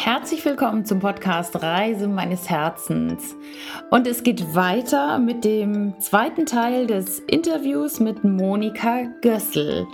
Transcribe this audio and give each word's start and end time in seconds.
Herzlich 0.00 0.44
willkommen 0.44 0.84
zum 0.84 1.00
Podcast 1.00 1.60
Reise 1.60 2.06
meines 2.06 2.48
Herzens. 2.48 3.34
Und 3.90 4.06
es 4.06 4.22
geht 4.22 4.54
weiter 4.54 5.18
mit 5.18 5.44
dem 5.44 5.98
zweiten 6.00 6.46
Teil 6.46 6.86
des 6.86 7.18
Interviews 7.26 7.98
mit 7.98 8.22
Monika 8.22 9.12
Gössel. 9.20 9.88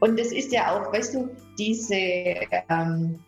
Und 0.00 0.18
es 0.18 0.32
ist 0.32 0.50
ja 0.50 0.74
auch, 0.74 0.90
weißt 0.90 1.14
du, 1.14 1.28
diese, 1.58 1.94
ähm, 1.94 3.18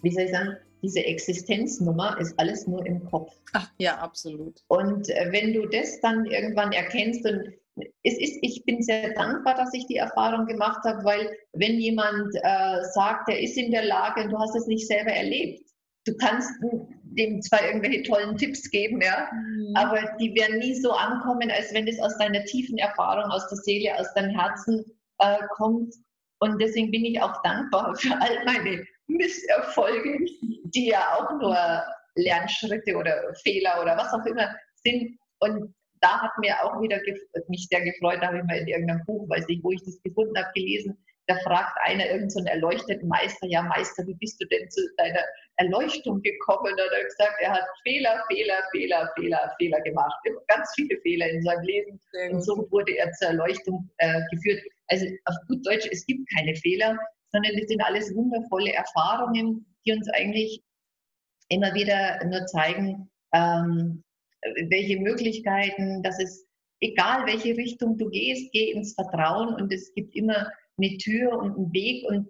wie 0.00 0.10
soll 0.10 0.22
ich 0.22 0.30
sagen, 0.30 0.56
diese 0.80 1.04
Existenznummer 1.04 2.18
ist 2.18 2.32
alles 2.40 2.66
nur 2.66 2.84
im 2.86 3.04
Kopf. 3.10 3.34
Ach, 3.52 3.70
ja, 3.76 3.98
absolut. 3.98 4.62
Und 4.68 5.10
äh, 5.10 5.28
wenn 5.30 5.52
du 5.52 5.66
das 5.66 6.00
dann 6.00 6.24
irgendwann 6.24 6.72
erkennst 6.72 7.26
und 7.26 7.59
es 8.02 8.18
ist, 8.18 8.38
ich 8.42 8.64
bin 8.64 8.82
sehr 8.82 9.12
dankbar, 9.14 9.54
dass 9.54 9.74
ich 9.74 9.86
die 9.86 9.96
Erfahrung 9.96 10.46
gemacht 10.46 10.80
habe, 10.84 11.04
weil 11.04 11.36
wenn 11.52 11.78
jemand 11.78 12.34
äh, 12.42 12.82
sagt, 12.92 13.28
er 13.28 13.40
ist 13.40 13.56
in 13.56 13.70
der 13.70 13.84
Lage 13.84 14.22
und 14.22 14.30
du 14.30 14.38
hast 14.38 14.56
es 14.56 14.66
nicht 14.66 14.86
selber 14.86 15.12
erlebt, 15.12 15.70
du 16.06 16.16
kannst 16.16 16.50
dem 16.62 17.42
zwar 17.42 17.64
irgendwelche 17.64 18.02
tollen 18.04 18.36
Tipps 18.36 18.70
geben, 18.70 19.00
ja, 19.00 19.28
mhm. 19.32 19.74
aber 19.74 20.16
die 20.18 20.34
werden 20.34 20.58
nie 20.58 20.74
so 20.74 20.92
ankommen, 20.92 21.50
als 21.50 21.72
wenn 21.74 21.88
es 21.88 22.00
aus 22.00 22.16
deiner 22.18 22.44
tiefen 22.44 22.78
Erfahrung, 22.78 23.30
aus 23.30 23.48
der 23.48 23.58
Seele, 23.58 23.98
aus 23.98 24.12
deinem 24.14 24.30
Herzen 24.30 24.84
äh, 25.18 25.38
kommt. 25.56 25.94
Und 26.38 26.60
deswegen 26.60 26.90
bin 26.90 27.04
ich 27.04 27.20
auch 27.20 27.42
dankbar 27.42 27.94
für 27.98 28.14
all 28.20 28.44
meine 28.44 28.84
Misserfolge, 29.08 30.24
die 30.64 30.88
ja 30.88 31.16
auch 31.16 31.30
nur 31.38 31.56
Lernschritte 32.14 32.96
oder 32.96 33.34
Fehler 33.42 33.80
oder 33.82 33.96
was 33.96 34.12
auch 34.12 34.24
immer 34.24 34.54
sind. 34.84 35.18
Und 35.40 35.74
da 36.00 36.22
hat 36.22 36.32
mir 36.38 36.54
auch 36.64 36.80
wieder 36.80 36.98
mich 37.48 37.66
sehr 37.68 37.82
gefreut, 37.82 38.18
da 38.20 38.28
habe 38.28 38.38
ich 38.38 38.44
mal 38.44 38.58
in 38.58 38.68
irgendeinem 38.68 39.04
Buch, 39.04 39.28
weiß 39.28 39.44
ich, 39.48 39.62
wo 39.62 39.72
ich 39.72 39.82
das 39.84 40.00
gefunden 40.02 40.36
habe, 40.36 40.50
gelesen, 40.54 40.96
da 41.30 41.36
fragt 41.44 41.78
einer 41.84 42.06
irgendeinen 42.06 42.30
so 42.30 42.44
erleuchteten 42.44 43.06
Meister, 43.06 43.46
ja 43.46 43.62
Meister, 43.62 44.04
wie 44.06 44.14
bist 44.14 44.40
du 44.40 44.46
denn 44.48 44.68
zu 44.68 44.80
deiner 44.96 45.20
Erleuchtung 45.56 46.20
gekommen? 46.22 46.72
Und 46.72 46.78
er 46.78 46.86
hat 46.86 47.04
gesagt, 47.04 47.34
er 47.40 47.52
hat 47.52 47.64
Fehler, 47.84 48.24
Fehler, 48.28 48.68
Fehler, 48.72 49.12
Fehler, 49.16 49.54
Fehler 49.58 49.80
gemacht. 49.82 50.18
Ganz 50.48 50.72
viele 50.74 50.98
Fehler 51.02 51.28
in 51.28 51.42
seinem 51.42 51.62
Leben. 51.62 52.00
Und 52.32 52.42
so 52.42 52.66
wurde 52.72 52.96
er 52.96 53.12
zur 53.12 53.28
Erleuchtung 53.28 53.88
äh, 53.98 54.22
geführt. 54.32 54.60
Also 54.88 55.06
auf 55.26 55.36
gut 55.46 55.64
Deutsch, 55.64 55.88
es 55.92 56.04
gibt 56.06 56.28
keine 56.34 56.56
Fehler, 56.56 56.98
sondern 57.30 57.52
es 57.54 57.68
sind 57.68 57.80
alles 57.84 58.12
wundervolle 58.16 58.72
Erfahrungen, 58.72 59.64
die 59.86 59.92
uns 59.92 60.08
eigentlich 60.14 60.60
immer 61.48 61.72
wieder 61.74 62.24
nur 62.24 62.44
zeigen, 62.46 63.08
ähm, 63.32 64.02
welche 64.68 64.98
Möglichkeiten, 65.00 66.02
dass 66.02 66.20
es, 66.20 66.46
egal 66.80 67.26
welche 67.26 67.56
Richtung 67.56 67.98
du 67.98 68.08
gehst, 68.08 68.52
geh 68.52 68.72
ins 68.72 68.94
Vertrauen 68.94 69.54
und 69.54 69.72
es 69.72 69.92
gibt 69.94 70.14
immer 70.14 70.50
eine 70.78 70.96
Tür 70.98 71.38
und 71.38 71.56
einen 71.56 71.72
Weg. 71.72 72.04
Und 72.08 72.28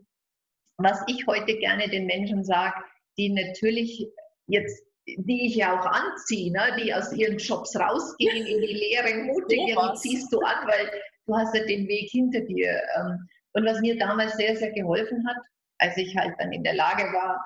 was 0.79 1.01
ich 1.07 1.27
heute 1.27 1.57
gerne 1.59 1.89
den 1.89 2.07
Menschen 2.07 2.45
sage, 2.45 2.75
die 3.17 3.31
natürlich 3.31 4.07
jetzt, 4.47 4.83
die 5.07 5.47
ich 5.47 5.57
ja 5.57 5.79
auch 5.79 5.87
anziehe, 5.87 6.53
ne, 6.53 6.77
die 6.83 6.93
aus 6.93 7.13
ihren 7.13 7.39
Jobs 7.39 7.77
rausgehen 7.77 8.47
in 8.47 8.61
die 8.61 8.75
Lehre, 8.75 9.25
mutige, 9.25 9.77
die 9.93 9.99
ziehst 9.99 10.33
du 10.33 10.41
an, 10.41 10.67
weil 10.67 10.91
du 11.27 11.37
hast 11.37 11.55
ja 11.55 11.65
den 11.65 11.87
Weg 11.89 12.11
hinter 12.11 12.41
dir. 12.41 12.81
Ähm, 12.97 13.29
und 13.53 13.67
was 13.67 13.81
mir 13.81 13.99
damals 13.99 14.37
sehr, 14.37 14.57
sehr 14.57 14.73
geholfen 14.73 15.27
hat, 15.27 15.39
als 15.79 15.97
ich 15.97 16.17
halt 16.17 16.35
dann 16.39 16.53
in 16.53 16.63
der 16.63 16.75
Lage 16.75 17.05
war, 17.13 17.45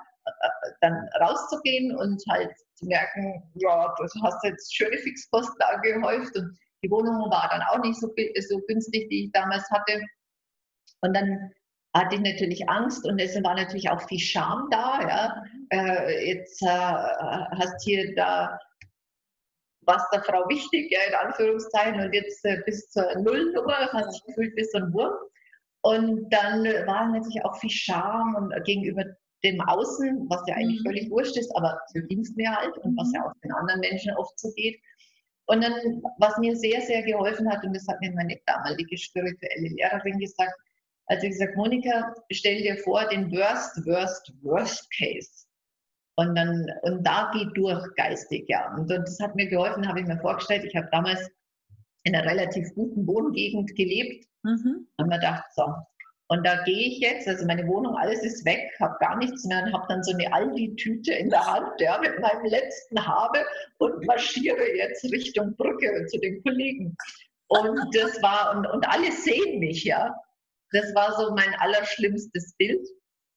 dann 0.81 1.09
rauszugehen 1.19 1.95
und 1.95 2.21
halt 2.29 2.51
zu 2.75 2.85
merken, 2.85 3.43
ja, 3.55 3.93
du 3.97 4.23
hast 4.23 4.43
jetzt 4.43 4.75
schöne 4.75 4.97
Fixkosten 4.97 5.61
angehäuft 5.61 6.35
und 6.37 6.57
die 6.83 6.91
Wohnung 6.91 7.31
war 7.31 7.49
dann 7.49 7.61
auch 7.63 7.83
nicht 7.83 7.99
so, 7.99 8.07
so 8.07 8.61
günstig, 8.67 9.09
die 9.09 9.25
ich 9.25 9.31
damals 9.31 9.69
hatte. 9.71 10.01
Und 11.01 11.15
dann 11.15 11.51
hatte 11.95 12.15
ich 12.15 12.21
natürlich 12.21 12.67
Angst 12.69 13.05
und 13.05 13.19
es 13.19 13.41
war 13.43 13.55
natürlich 13.55 13.89
auch 13.89 14.01
viel 14.07 14.19
Scham 14.19 14.67
da. 14.69 15.01
Ja. 15.01 15.43
Äh, 15.69 16.33
jetzt 16.33 16.61
äh, 16.61 16.67
hast 16.67 17.83
hier 17.83 18.13
da 18.15 18.59
was 19.87 20.09
der 20.09 20.23
Frau 20.23 20.47
wichtig, 20.49 20.91
ja, 20.91 20.99
in 21.07 21.27
Anführungszeichen, 21.27 22.01
und 22.01 22.13
jetzt 22.13 22.43
äh, 22.45 22.61
bis 22.65 22.89
zur 22.89 23.15
Nullnummer 23.19 23.89
hast 23.93 24.19
du 24.19 24.27
gefühlt 24.27 24.55
bis 24.55 24.71
so 24.71 24.79
ein 24.79 24.93
Wurm. 24.93 25.13
Und 25.81 26.29
dann 26.31 26.63
war 26.87 27.07
natürlich 27.07 27.43
auch 27.45 27.55
viel 27.57 27.69
Scham 27.69 28.35
und 28.35 28.65
gegenüber 28.65 29.05
dem 29.45 29.61
Außen, 29.61 30.25
was 30.29 30.43
ja 30.47 30.55
eigentlich 30.55 30.81
mhm. 30.81 30.87
völlig 30.87 31.09
wurscht 31.09 31.37
ist, 31.37 31.55
aber 31.55 31.79
so 31.93 32.01
ging 32.07 32.21
es 32.21 32.35
mir 32.35 32.53
halt 32.53 32.77
und 32.79 32.97
was 32.97 33.11
ja 33.13 33.21
mhm. 33.21 33.27
auch 33.27 33.33
den 33.43 33.51
anderen 33.53 33.79
Menschen 33.81 34.13
oft 34.17 34.37
so 34.39 34.51
geht. 34.55 34.79
Und 35.47 35.63
dann, 35.63 36.01
was 36.17 36.37
mir 36.39 36.55
sehr, 36.55 36.81
sehr 36.81 37.03
geholfen 37.03 37.49
hat, 37.49 37.63
und 37.63 37.73
das 37.73 37.87
hat 37.87 38.01
mir 38.01 38.11
meine 38.13 38.37
damalige 38.47 38.97
spirituelle 38.97 39.69
Lehrerin 39.69 40.17
gesagt, 40.19 40.55
als 41.07 41.21
sie 41.21 41.29
gesagt, 41.29 41.55
Monika, 41.55 42.15
stell 42.31 42.63
dir 42.63 42.77
vor, 42.77 43.07
den 43.09 43.31
Worst, 43.31 43.77
Worst, 43.85 44.33
Worst 44.41 44.89
Case. 44.97 45.45
Und 46.17 46.33
dann, 46.35 46.65
und 46.81 47.03
da 47.05 47.31
geht 47.33 47.55
durch 47.55 47.83
geistig, 47.95 48.45
ja. 48.47 48.73
Und, 48.73 48.91
und 48.91 49.07
das 49.07 49.19
hat 49.19 49.35
mir 49.35 49.47
geholfen, 49.47 49.87
habe 49.87 49.99
ich 49.99 50.07
mir 50.07 50.17
vorgestellt. 50.17 50.63
Ich 50.65 50.75
habe 50.75 50.87
damals 50.91 51.29
in 52.03 52.15
einer 52.15 52.27
relativ 52.27 52.73
guten 52.73 53.05
Wohngegend 53.05 53.75
gelebt 53.75 54.25
mhm. 54.43 54.87
und 54.97 55.07
mir 55.07 55.19
gedacht, 55.19 55.43
so, 55.53 55.65
und 56.27 56.45
da 56.45 56.63
gehe 56.63 56.87
ich 56.87 56.99
jetzt, 56.99 57.27
also 57.27 57.45
meine 57.45 57.67
Wohnung, 57.67 57.95
alles 57.95 58.23
ist 58.23 58.45
weg, 58.45 58.71
habe 58.79 58.95
gar 58.99 59.17
nichts 59.17 59.45
mehr 59.45 59.63
und 59.63 59.73
habe 59.73 59.85
dann 59.87 60.03
so 60.03 60.11
eine 60.11 60.33
Aldi-Tüte 60.33 61.13
in 61.13 61.29
der 61.29 61.45
Hand, 61.45 61.79
ja, 61.79 61.99
mit 61.99 62.19
meinem 62.19 62.45
letzten 62.45 63.05
Habe 63.05 63.45
und 63.77 64.05
marschiere 64.05 64.75
jetzt 64.75 65.03
Richtung 65.11 65.55
Brücke 65.55 66.07
zu 66.07 66.19
den 66.19 66.41
Kollegen. 66.41 66.97
Und 67.47 67.95
das 67.95 68.21
war, 68.23 68.55
und, 68.55 68.65
und 68.65 68.87
alle 68.89 69.11
sehen 69.11 69.59
mich, 69.59 69.83
ja. 69.83 70.15
Das 70.71 70.95
war 70.95 71.15
so 71.15 71.31
mein 71.35 71.53
allerschlimmstes 71.59 72.55
Bild. 72.57 72.87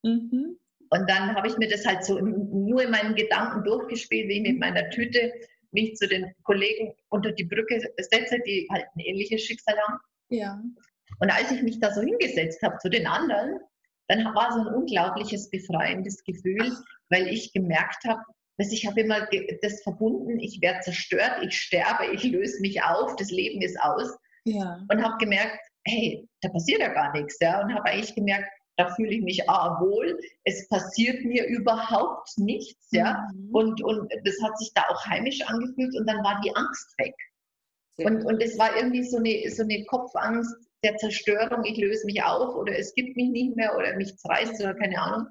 Mhm. 0.02 0.58
Und 0.90 1.10
dann 1.10 1.34
habe 1.34 1.48
ich 1.48 1.58
mir 1.58 1.68
das 1.68 1.84
halt 1.84 2.02
so 2.04 2.18
nur 2.18 2.82
in 2.82 2.90
meinen 2.90 3.14
Gedanken 3.14 3.64
durchgespielt, 3.64 4.28
wie 4.28 4.38
ich 4.38 4.48
mit 4.48 4.58
meiner 4.58 4.88
Tüte 4.88 5.30
mich 5.72 5.94
zu 5.96 6.08
den 6.08 6.34
Kollegen 6.44 6.94
unter 7.10 7.32
die 7.32 7.44
Brücke 7.44 7.80
setze, 7.98 8.38
die 8.46 8.66
halt 8.72 8.86
ein 8.96 9.00
ähnliches 9.00 9.42
Schicksal 9.42 9.76
haben. 9.86 9.98
Ja. 10.30 10.62
Und 11.20 11.30
als 11.30 11.50
ich 11.50 11.62
mich 11.62 11.80
da 11.80 11.92
so 11.92 12.00
hingesetzt 12.00 12.62
habe 12.62 12.78
zu 12.78 12.88
den 12.88 13.06
anderen, 13.06 13.58
dann 14.08 14.24
war 14.34 14.52
so 14.52 14.60
ein 14.60 14.74
unglaubliches 14.74 15.50
befreiendes 15.50 16.22
Gefühl, 16.24 16.76
weil 17.10 17.28
ich 17.28 17.52
gemerkt 17.52 18.04
habe, 18.06 18.22
dass 18.58 18.72
ich 18.72 18.86
habe 18.86 19.00
immer 19.00 19.28
das 19.62 19.82
verbunden, 19.82 20.38
ich 20.40 20.60
werde 20.60 20.80
zerstört, 20.80 21.42
ich 21.42 21.56
sterbe, 21.56 22.06
ich 22.12 22.24
löse 22.24 22.60
mich 22.60 22.82
auf, 22.82 23.14
das 23.16 23.30
Leben 23.30 23.62
ist 23.62 23.80
aus. 23.80 24.16
Ja. 24.44 24.84
Und 24.90 25.02
habe 25.02 25.16
gemerkt, 25.18 25.58
hey, 25.86 26.26
da 26.40 26.48
passiert 26.48 26.80
ja 26.80 26.88
gar 26.88 27.12
nichts. 27.12 27.38
Ja? 27.40 27.62
Und 27.62 27.72
habe 27.72 27.84
eigentlich 27.84 28.14
gemerkt, 28.14 28.48
da 28.76 28.94
fühle 28.94 29.10
ich 29.10 29.22
mich 29.22 29.48
ah, 29.48 29.80
wohl, 29.80 30.18
es 30.44 30.68
passiert 30.68 31.24
mir 31.24 31.46
überhaupt 31.46 32.30
nichts. 32.36 32.88
Ja? 32.90 33.28
Mhm. 33.32 33.54
Und, 33.54 33.82
und 33.82 34.12
das 34.24 34.36
hat 34.42 34.58
sich 34.58 34.72
da 34.74 34.82
auch 34.88 35.06
heimisch 35.06 35.42
angefühlt 35.42 35.94
und 35.96 36.08
dann 36.08 36.22
war 36.24 36.40
die 36.44 36.54
Angst 36.54 36.94
weg. 36.98 37.14
Und, 37.98 38.24
und 38.24 38.40
es 38.40 38.56
war 38.58 38.76
irgendwie 38.76 39.02
so 39.02 39.16
eine, 39.16 39.50
so 39.50 39.64
eine 39.64 39.84
Kopfangst, 39.86 40.54
der 40.84 40.96
Zerstörung, 40.96 41.64
ich 41.64 41.76
löse 41.78 42.06
mich 42.06 42.22
auf 42.22 42.54
oder 42.54 42.78
es 42.78 42.94
gibt 42.94 43.16
mich 43.16 43.30
nicht 43.30 43.56
mehr 43.56 43.76
oder 43.76 43.96
mich 43.96 44.16
zerreißt 44.16 44.60
oder 44.60 44.74
keine 44.74 45.00
Ahnung. 45.00 45.26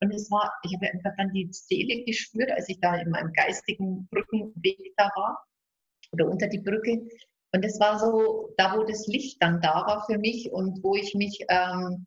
Und 0.00 0.12
es 0.14 0.30
war, 0.30 0.52
ich 0.62 0.74
habe 0.74 0.92
einfach 0.92 1.12
dann 1.16 1.32
die 1.32 1.48
Seele 1.50 2.04
gespürt, 2.04 2.50
als 2.52 2.68
ich 2.68 2.80
da 2.80 2.96
in 2.96 3.10
meinem 3.10 3.32
geistigen 3.32 4.08
Brückenweg 4.10 4.78
da 4.96 5.10
war 5.14 5.44
oder 6.12 6.26
unter 6.26 6.46
die 6.46 6.60
Brücke. 6.60 7.08
Und 7.52 7.64
es 7.64 7.80
war 7.80 7.98
so, 7.98 8.52
da 8.56 8.76
wo 8.76 8.84
das 8.84 9.06
Licht 9.06 9.42
dann 9.42 9.60
da 9.60 9.86
war 9.86 10.04
für 10.06 10.18
mich 10.18 10.52
und 10.52 10.82
wo 10.82 10.94
ich 10.94 11.14
mich, 11.14 11.44
ähm, 11.48 12.06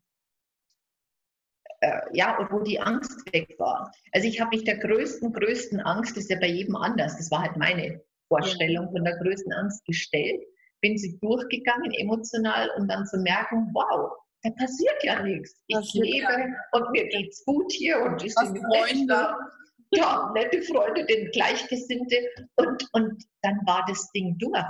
äh, 1.80 2.00
ja, 2.12 2.38
und 2.38 2.50
wo 2.50 2.60
die 2.60 2.80
Angst 2.80 3.20
weg 3.32 3.54
war. 3.58 3.92
Also 4.12 4.26
ich 4.26 4.40
habe 4.40 4.56
mich 4.56 4.64
der 4.64 4.78
größten, 4.78 5.32
größten 5.32 5.80
Angst, 5.80 6.16
das 6.16 6.24
ist 6.24 6.30
ja 6.30 6.38
bei 6.38 6.48
jedem 6.48 6.76
anders, 6.76 7.16
das 7.16 7.30
war 7.30 7.42
halt 7.42 7.56
meine 7.56 8.00
Vorstellung 8.28 8.90
von 8.90 9.04
der 9.04 9.18
größten 9.18 9.52
Angst 9.52 9.84
gestellt 9.84 10.42
bin 10.82 10.98
sie 10.98 11.18
durchgegangen 11.20 11.92
emotional 11.94 12.70
und 12.76 12.88
dann 12.88 13.06
zu 13.06 13.16
merken, 13.18 13.70
wow, 13.72 14.12
da 14.42 14.50
passiert 14.50 15.02
ja 15.02 15.22
nichts. 15.22 15.62
Ich 15.68 15.76
das 15.76 15.94
lebe 15.94 16.30
ja. 16.30 16.46
und 16.72 16.90
mir 16.90 17.08
geht's 17.08 17.44
gut 17.44 17.72
hier 17.72 18.00
und 18.02 18.22
ich 18.22 18.34
sind 18.34 18.58
Freunde. 18.58 19.34
Ja, 19.94 20.30
nette 20.34 20.62
Freunde, 20.62 21.04
den 21.04 21.30
Gleichgesinnte 21.32 22.16
und, 22.56 22.88
und 22.92 23.24
dann 23.42 23.60
war 23.66 23.84
das 23.86 24.10
Ding 24.12 24.36
durch. 24.38 24.64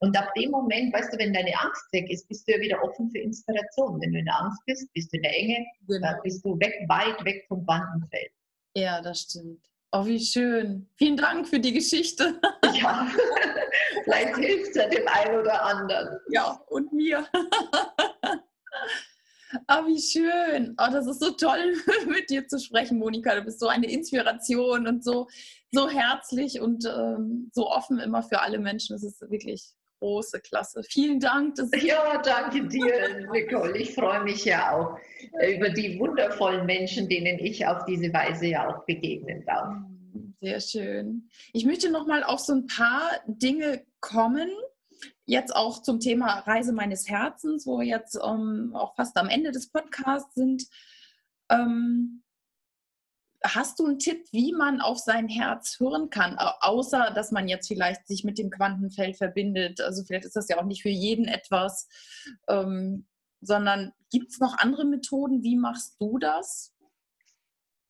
Und 0.00 0.18
ab 0.18 0.34
dem 0.34 0.50
Moment, 0.50 0.92
weißt 0.92 1.14
du, 1.14 1.18
wenn 1.18 1.32
deine 1.32 1.58
Angst 1.58 1.84
weg 1.92 2.10
ist, 2.10 2.28
bist 2.28 2.46
du 2.46 2.52
ja 2.52 2.60
wieder 2.60 2.82
offen 2.82 3.08
für 3.10 3.18
Inspiration. 3.18 4.00
Wenn 4.00 4.12
du 4.12 4.18
in 4.18 4.24
der 4.24 4.38
Angst 4.38 4.60
bist, 4.66 4.92
bist 4.92 5.12
du 5.12 5.16
in 5.16 5.22
der 5.22 5.34
Enge, 5.34 5.64
genau. 5.86 6.08
dann 6.08 6.20
bist 6.22 6.44
du 6.44 6.58
weg, 6.58 6.74
weit 6.88 7.24
weg 7.24 7.44
vom 7.48 7.64
Bandenfeld. 7.64 8.32
Ja, 8.76 9.00
das 9.00 9.20
stimmt. 9.20 9.64
Oh, 9.96 10.04
wie 10.06 10.18
schön. 10.18 10.88
Vielen 10.96 11.16
Dank 11.16 11.46
für 11.46 11.60
die 11.60 11.72
Geschichte. 11.72 12.40
Ja, 12.74 13.06
vielleicht 14.04 14.36
hilft 14.36 14.70
es 14.70 14.74
ja 14.74 14.88
dem 14.88 15.06
einen 15.06 15.38
oder 15.38 15.62
anderen. 15.62 16.18
Ja, 16.30 16.60
und 16.66 16.92
mir. 16.92 17.24
Oh, 19.68 19.86
wie 19.86 20.02
schön. 20.02 20.74
Oh, 20.76 20.90
das 20.90 21.06
ist 21.06 21.20
so 21.20 21.30
toll, 21.30 21.76
mit 22.08 22.30
dir 22.30 22.48
zu 22.48 22.58
sprechen, 22.58 22.98
Monika. 22.98 23.36
Du 23.36 23.42
bist 23.42 23.60
so 23.60 23.68
eine 23.68 23.88
Inspiration 23.88 24.88
und 24.88 25.04
so, 25.04 25.28
so 25.70 25.88
herzlich 25.88 26.60
und 26.60 26.84
ähm, 26.84 27.52
so 27.54 27.70
offen 27.70 28.00
immer 28.00 28.24
für 28.24 28.40
alle 28.40 28.58
Menschen. 28.58 28.96
Das 28.96 29.04
ist 29.04 29.20
wirklich 29.30 29.70
große 29.98 30.40
Klasse. 30.40 30.82
Vielen 30.88 31.20
Dank. 31.20 31.56
ja, 31.82 32.20
danke 32.22 32.66
dir, 32.68 33.28
Nicole. 33.30 33.76
Ich 33.78 33.94
freue 33.94 34.22
mich 34.24 34.44
ja 34.44 34.72
auch 34.72 34.98
äh, 35.40 35.56
über 35.56 35.70
die 35.70 35.98
wundervollen 35.98 36.66
Menschen, 36.66 37.08
denen 37.08 37.38
ich 37.38 37.66
auf 37.66 37.84
diese 37.86 38.12
Weise 38.12 38.46
ja 38.46 38.68
auch 38.68 38.84
begegnen 38.84 39.44
darf. 39.46 39.74
Sehr 40.40 40.60
schön. 40.60 41.28
Ich 41.52 41.64
möchte 41.64 41.90
noch 41.90 42.06
mal 42.06 42.22
auf 42.22 42.40
so 42.40 42.52
ein 42.52 42.66
paar 42.66 43.10
Dinge 43.26 43.84
kommen. 44.00 44.50
Jetzt 45.24 45.56
auch 45.56 45.80
zum 45.80 46.00
Thema 46.00 46.40
Reise 46.40 46.72
meines 46.72 47.08
Herzens, 47.08 47.66
wo 47.66 47.78
wir 47.78 47.86
jetzt 47.86 48.16
um, 48.16 48.70
ähm, 48.70 48.76
auch 48.76 48.94
fast 48.94 49.16
am 49.16 49.28
Ende 49.28 49.52
des 49.52 49.70
Podcasts 49.70 50.34
sind. 50.34 50.64
Ähm, 51.48 52.23
hast 53.44 53.78
du 53.78 53.86
einen 53.86 53.98
Tipp, 53.98 54.26
wie 54.32 54.52
man 54.52 54.80
auf 54.80 54.98
sein 54.98 55.28
Herz 55.28 55.78
hören 55.78 56.10
kann, 56.10 56.36
außer 56.38 57.12
dass 57.14 57.30
man 57.30 57.46
jetzt 57.46 57.68
vielleicht 57.68 58.06
sich 58.06 58.24
mit 58.24 58.38
dem 58.38 58.50
Quantenfeld 58.50 59.16
verbindet? 59.16 59.80
Also 59.80 60.02
vielleicht 60.04 60.24
ist 60.24 60.36
das 60.36 60.48
ja 60.48 60.58
auch 60.58 60.64
nicht 60.64 60.82
für 60.82 60.88
jeden 60.88 61.26
etwas, 61.26 61.88
ähm, 62.48 63.06
sondern 63.40 63.92
gibt 64.10 64.30
es 64.30 64.40
noch 64.40 64.56
andere 64.58 64.86
Methoden? 64.86 65.42
Wie 65.42 65.56
machst 65.56 65.96
du 66.00 66.18
das? 66.18 66.72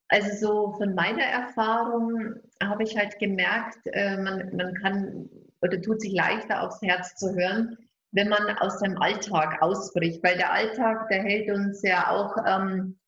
Also 0.08 0.28
so 0.46 0.72
von 0.76 0.94
meiner 0.94 1.22
Erfahrung 1.24 2.34
habe 2.62 2.82
ich 2.82 2.96
halt 2.96 3.18
gemerkt, 3.18 3.78
äh, 3.92 4.16
man, 4.16 4.54
man 4.56 4.74
kann 4.74 5.30
oder 5.62 5.80
tut 5.80 6.00
sich 6.00 6.12
leichter 6.12 6.62
aufs 6.62 6.82
Herz 6.82 7.14
zu 7.16 7.34
hören, 7.34 7.78
wenn 8.12 8.28
man 8.28 8.58
aus 8.58 8.80
dem 8.80 9.00
Alltag 9.00 9.62
ausbricht, 9.62 10.22
weil 10.22 10.36
der 10.36 10.52
Alltag, 10.52 11.08
der 11.08 11.22
hält 11.22 11.50
uns 11.50 11.82
ja 11.82 12.10
auch 12.10 12.36
ähm, 12.46 12.98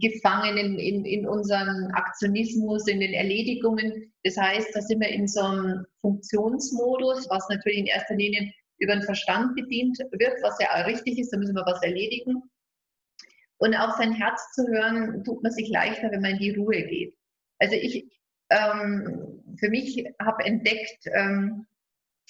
gefangen 0.00 0.56
in, 0.58 0.78
in, 0.78 1.04
in 1.04 1.26
unseren 1.26 1.90
Aktionismus, 1.92 2.86
in 2.88 3.00
den 3.00 3.14
Erledigungen. 3.14 4.12
Das 4.24 4.36
heißt, 4.36 4.68
da 4.74 4.82
sind 4.82 5.00
wir 5.00 5.08
in 5.08 5.26
so 5.26 5.40
einem 5.40 5.86
Funktionsmodus, 6.00 7.28
was 7.30 7.48
natürlich 7.48 7.78
in 7.78 7.86
erster 7.86 8.14
Linie 8.14 8.52
über 8.78 8.94
den 8.94 9.02
Verstand 9.02 9.54
bedient 9.54 9.98
wird, 10.10 10.34
was 10.42 10.58
ja 10.60 10.68
auch 10.74 10.86
richtig 10.86 11.18
ist, 11.18 11.32
da 11.32 11.38
müssen 11.38 11.54
wir 11.54 11.64
was 11.64 11.82
erledigen. 11.82 12.42
Und 13.58 13.74
auf 13.74 13.96
sein 13.96 14.12
Herz 14.12 14.52
zu 14.52 14.66
hören, 14.66 15.24
tut 15.24 15.42
man 15.42 15.52
sich 15.52 15.68
leichter, 15.68 16.10
wenn 16.10 16.20
man 16.20 16.32
in 16.32 16.38
die 16.38 16.50
Ruhe 16.50 16.82
geht. 16.82 17.14
Also 17.58 17.74
ich, 17.74 18.04
ähm, 18.50 19.42
für 19.58 19.70
mich 19.70 20.04
habe 20.20 20.44
entdeckt, 20.44 21.06
ähm, 21.14 21.66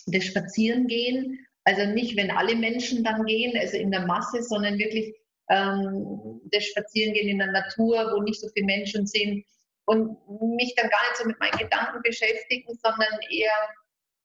das 0.07 0.25
Spazierengehen, 0.25 1.45
also 1.65 1.85
nicht, 1.87 2.17
wenn 2.17 2.31
alle 2.31 2.55
Menschen 2.55 3.03
dann 3.03 3.25
gehen, 3.25 3.59
also 3.59 3.77
in 3.77 3.91
der 3.91 4.07
Masse, 4.07 4.45
sondern 4.45 4.79
wirklich 4.79 5.17
ähm, 5.51 6.41
das 6.51 6.65
Spazierengehen 6.65 7.29
in 7.29 7.39
der 7.39 7.53
Natur, 7.53 8.13
wo 8.15 8.23
nicht 8.23 8.41
so 8.41 8.49
viele 8.55 8.67
Menschen 8.67 9.07
sind 9.07 9.45
und 9.87 10.17
mich 10.57 10.75
dann 10.77 10.91
gar 10.91 11.03
nicht 11.03 11.17
so 11.17 11.27
mit 11.27 11.39
meinen 11.39 11.59
Gedanken 11.59 12.03
beschäftigen, 12.03 12.75
sondern 12.83 13.21
eher 13.31 13.53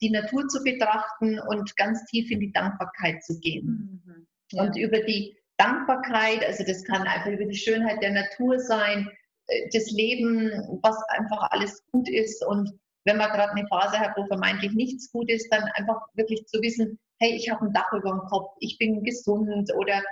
die 0.02 0.10
Natur 0.10 0.48
zu 0.48 0.64
betrachten 0.64 1.40
und 1.40 1.76
ganz 1.78 2.04
tief 2.06 2.32
in 2.32 2.40
die 2.40 2.52
Dankbarkeit 2.52 3.24
zu 3.24 3.40
gehen. 3.40 4.02
Mhm. 4.06 4.28
Ja. 4.52 4.64
Und 4.64 4.78
über 4.78 5.00
die 5.02 5.38
Dankbarkeit, 5.58 6.44
also 6.44 6.64
das 6.66 6.84
kann 6.84 7.04
einfach 7.04 7.30
über 7.30 7.46
die 7.46 7.58
Schönheit 7.58 8.02
der 8.02 8.12
Natur 8.12 8.60
sein, 8.60 9.08
äh, 9.48 9.70
das 9.72 9.92
Leben, 9.92 10.50
was 10.82 10.98
einfach 11.10 11.52
alles 11.52 11.86
gut 11.92 12.10
ist 12.10 12.44
und 12.46 12.72
wenn 13.06 13.18
man 13.18 13.32
gerade 13.32 13.54
eine 13.54 13.68
Phase 13.68 14.00
hat, 14.00 14.16
wo 14.16 14.26
vermeintlich 14.28 14.74
nichts 14.74 15.12
gut 15.12 15.30
ist, 15.30 15.52
dann 15.52 15.64
einfach 15.76 16.02
wirklich 16.14 16.46
zu 16.46 16.62
wissen, 16.62 17.00
hey, 17.20 17.36
ich 17.36 17.50
habe 17.50 17.66
ein 17.66 17.74
Dach 17.74 17.92
über 17.94 18.12
dem 18.12 18.22
Kopf, 18.30 18.56
ich 18.60 18.78
bin 18.78 19.04
gesund 19.04 19.72
oder 19.76 20.04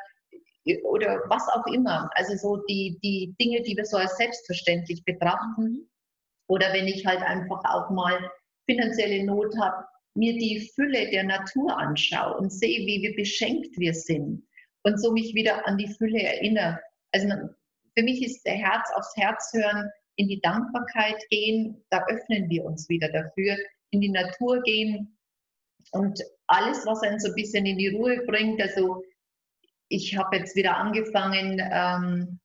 oder 0.84 1.24
was 1.28 1.48
auch 1.50 1.66
immer. 1.74 2.10
Also 2.14 2.36
so 2.36 2.64
die, 2.68 3.00
die 3.04 3.36
Dinge, 3.40 3.62
die 3.62 3.76
wir 3.76 3.86
so 3.86 3.98
als 3.98 4.18
selbstverständlich 4.18 5.04
betrachten. 5.04 5.90
Oder 6.48 6.74
wenn 6.74 6.88
ich 6.88 7.06
halt 7.06 7.22
einfach 7.22 7.62
auch 7.66 7.90
mal 7.92 8.32
finanzielle 8.70 9.24
Not 9.26 9.56
habe, 9.60 9.86
mir 10.16 10.34
die 10.38 10.70
Fülle 10.76 11.10
der 11.10 11.24
Natur 11.24 11.78
anschaue 11.78 12.38
und 12.38 12.52
sehe, 12.52 12.86
wie, 12.86 13.02
wie 13.02 13.16
beschenkt 13.16 13.78
wir 13.78 13.94
sind 13.94 14.44
und 14.84 15.02
so 15.02 15.12
mich 15.12 15.34
wieder 15.36 15.68
an 15.68 15.78
die 15.78 15.88
Fülle 15.88 16.22
erinnere. 16.22 16.80
Also 17.12 17.28
für 17.98 18.04
mich 18.04 18.24
ist 18.24 18.44
der 18.46 18.56
Herz 18.56 18.90
aufs 18.96 19.16
Herz 19.16 19.52
hören, 19.54 19.90
in 20.16 20.28
die 20.28 20.42
Dankbarkeit 20.42 21.24
gehen, 21.30 21.84
da 21.90 22.04
öffnen 22.10 22.50
wir 22.50 22.66
uns 22.66 22.90
wieder 22.90 23.10
dafür, 23.10 23.56
in 23.92 24.02
die 24.02 24.10
Natur 24.10 24.62
gehen 24.64 25.18
und 25.92 26.20
alles, 26.48 26.86
was 26.86 27.02
einen 27.02 27.20
so 27.20 27.30
ein 27.30 27.36
bisschen 27.36 27.66
in 27.66 27.78
die 27.78 27.88
Ruhe 27.88 28.24
bringt, 28.26 28.62
also 28.62 29.04
ich 29.90 30.18
habe 30.18 30.38
jetzt 30.38 30.56
wieder 30.56 30.78
angefangen, 30.78 31.60
ähm, 31.72 32.40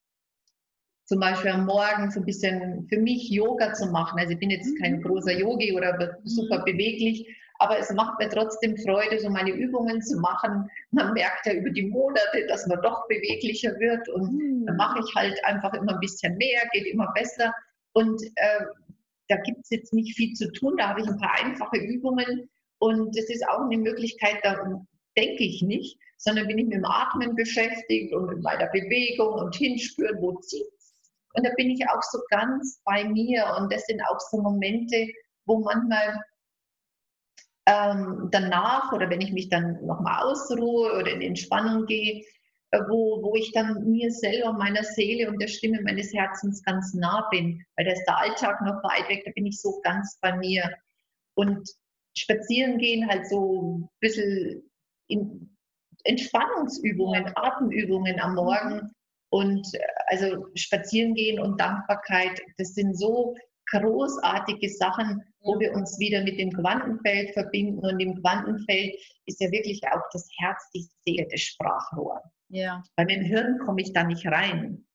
zum 1.05 1.21
Beispiel 1.21 1.51
am 1.51 1.67
Morgen 1.67 2.11
so 2.11 2.21
ein 2.21 2.27
bisschen 2.27 2.87
für 2.89 2.99
mich 2.99 3.29
Yoga 3.31 3.75
zu 3.75 3.87
machen. 3.87 4.19
Also 4.19 4.33
ich 4.33 4.39
bin 4.39 4.51
jetzt 4.51 4.79
kein 4.81 4.97
mhm. 4.97 5.03
großer 5.03 5.39
Yogi 5.39 5.77
oder 5.77 6.19
super 6.25 6.61
mhm. 6.61 6.65
beweglich, 6.65 7.29
aber 7.59 7.79
es 7.79 7.93
macht 7.93 8.19
mir 8.19 8.31
trotzdem 8.31 8.77
Freude, 8.79 9.21
so 9.21 9.29
meine 9.29 9.51
Übungen 9.51 10.01
zu 10.01 10.19
machen. 10.19 10.69
Man 10.91 11.13
merkt 11.13 11.47
ja 11.47 11.53
über 11.53 11.71
die 11.71 11.87
Monate, 11.87 12.47
dass 12.49 12.67
man 12.67 12.81
doch 12.83 13.07
beweglicher 13.07 13.79
wird 13.79 14.09
und 14.09 14.33
mhm. 14.33 14.67
dann 14.67 14.77
mache 14.77 15.01
ich 15.01 15.15
halt 15.15 15.39
einfach 15.45 15.75
immer 15.75 15.93
ein 15.95 16.01
bisschen 16.01 16.37
mehr, 16.39 16.63
geht 16.73 16.87
immer 16.87 17.13
besser. 17.15 17.53
Und 17.93 18.23
äh, 18.37 18.65
da 19.29 19.37
gibt 19.37 19.61
es 19.63 19.71
jetzt 19.71 19.93
nicht 19.93 20.17
viel 20.17 20.33
zu 20.33 20.51
tun, 20.53 20.75
da 20.79 20.89
habe 20.89 21.03
ich 21.03 21.07
ein 21.07 21.19
paar 21.19 21.39
einfache 21.43 21.77
Übungen 21.77 22.49
und 22.79 23.17
das 23.17 23.27
ist 23.27 23.47
auch 23.49 23.61
eine 23.61 23.79
Möglichkeit, 23.79 24.39
da 24.43 24.57
denke 25.17 25.45
ich 25.45 25.63
nicht, 25.63 25.99
sondern 26.17 26.47
bin 26.47 26.59
ich 26.59 26.67
mit 26.67 26.75
dem 26.75 26.85
Atmen 26.85 27.35
beschäftigt 27.35 28.15
und 28.15 28.27
mit 28.27 28.43
meiner 28.43 28.67
Bewegung 28.69 29.35
und 29.35 29.55
hinspüren, 29.55 30.21
wo 30.21 30.39
zieht 30.41 30.67
Und 31.35 31.47
da 31.47 31.51
bin 31.57 31.71
ich 31.71 31.87
auch 31.89 32.03
so 32.03 32.19
ganz 32.31 32.81
bei 32.85 33.05
mir 33.05 33.45
und 33.59 33.73
das 33.73 33.87
sind 33.87 34.01
auch 34.03 34.21
so 34.31 34.41
Momente, 34.41 35.07
wo 35.47 35.61
manchmal 35.61 36.21
ähm, 37.67 38.29
danach 38.31 38.93
oder 38.93 39.09
wenn 39.11 39.21
ich 39.21 39.33
mich 39.33 39.49
dann 39.49 39.85
nochmal 39.87 40.23
ausruhe 40.23 40.99
oder 40.99 41.11
in 41.11 41.23
Entspannung 41.23 41.87
gehe, 41.87 42.23
äh, 42.75 42.81
wo, 42.89 43.23
wo 43.23 43.35
ich 43.37 43.53
dann 43.53 43.91
mir 43.91 44.11
selber, 44.11 44.53
meiner 44.53 44.83
Seele 44.83 45.31
und 45.31 45.41
der 45.41 45.49
Stimme 45.49 45.81
meines 45.83 46.13
Herzens 46.13 46.63
ganz 46.63 46.93
nah 46.95 47.27
bin, 47.31 47.65
weil 47.77 47.87
da 47.87 47.93
ist 47.93 48.05
der 48.07 48.19
Alltag 48.19 48.61
noch 48.63 48.83
weit 48.83 49.09
weg, 49.09 49.23
da 49.25 49.31
bin 49.35 49.47
ich 49.47 49.61
so 49.61 49.81
ganz 49.83 50.19
bei 50.21 50.37
mir. 50.37 50.75
Und 51.35 51.69
spazieren 52.17 52.79
gehen 52.79 53.09
halt 53.09 53.29
so 53.29 53.63
ein 53.63 53.89
bisschen 54.01 54.71
in 55.09 55.54
Entspannungsübungen, 56.05 57.33
Atemübungen 57.35 58.21
am 58.21 58.35
Morgen 58.35 58.93
und 59.31 59.67
äh, 59.75 59.81
also 60.07 60.47
spazieren 60.55 61.15
gehen 61.15 61.41
und 61.41 61.61
Dankbarkeit, 61.61 62.41
das 62.59 62.75
sind 62.75 62.97
so 62.97 63.35
großartige 63.71 64.69
Sachen, 64.69 65.23
wo 65.41 65.59
wir 65.59 65.73
uns 65.73 65.99
wieder 65.99 66.23
mit 66.23 66.39
dem 66.39 66.53
Quantenfeld 66.53 67.33
verbinden. 67.33 67.85
Und 67.85 68.01
im 68.01 68.21
Quantenfeld 68.21 68.95
ist 69.27 69.41
ja 69.41 69.51
wirklich 69.51 69.81
auch 69.91 70.03
das 70.13 70.29
Herz, 70.39 70.71
die 70.75 70.87
Seele, 71.05 71.27
das 71.31 71.41
Sprachrohr. 71.41 72.23
Ja. 72.49 72.83
Weil 72.97 73.07
mit 73.07 73.17
dem 73.17 73.25
Hirn 73.25 73.59
komme 73.59 73.83
ich 73.83 73.93
da 73.93 74.05
nicht 74.05 74.27
rein. 74.27 74.87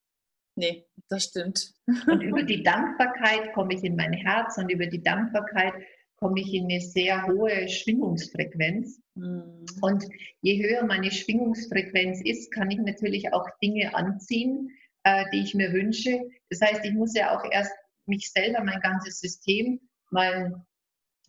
Nee, 0.55 0.85
das 1.09 1.25
stimmt. 1.25 1.73
und 2.07 2.21
über 2.21 2.43
die 2.43 2.63
Dankbarkeit 2.63 3.53
komme 3.53 3.73
ich 3.73 3.83
in 3.83 3.95
mein 3.95 4.13
Herz 4.13 4.57
und 4.57 4.69
über 4.69 4.87
die 4.87 5.01
Dankbarkeit 5.01 5.73
komme 6.19 6.41
ich 6.41 6.53
in 6.53 6.65
eine 6.65 6.81
sehr 6.81 7.25
hohe 7.27 7.67
Schwingungsfrequenz. 7.67 9.01
Mhm. 9.15 9.65
Und 9.81 10.05
je 10.41 10.61
höher 10.63 10.85
meine 10.85 11.11
Schwingungsfrequenz 11.11 12.21
ist, 12.23 12.51
kann 12.51 12.69
ich 12.71 12.79
natürlich 12.79 13.33
auch 13.33 13.47
Dinge 13.61 13.95
anziehen, 13.95 14.69
äh, 15.03 15.25
die 15.33 15.41
ich 15.41 15.55
mir 15.55 15.71
wünsche. 15.71 16.19
Das 16.49 16.61
heißt, 16.61 16.83
ich 16.85 16.93
muss 16.93 17.15
ja 17.15 17.37
auch 17.37 17.43
erst 17.51 17.71
mich 18.05 18.31
selber, 18.31 18.63
mein 18.63 18.81
ganzes 18.81 19.19
System, 19.19 19.79
mein 20.11 20.55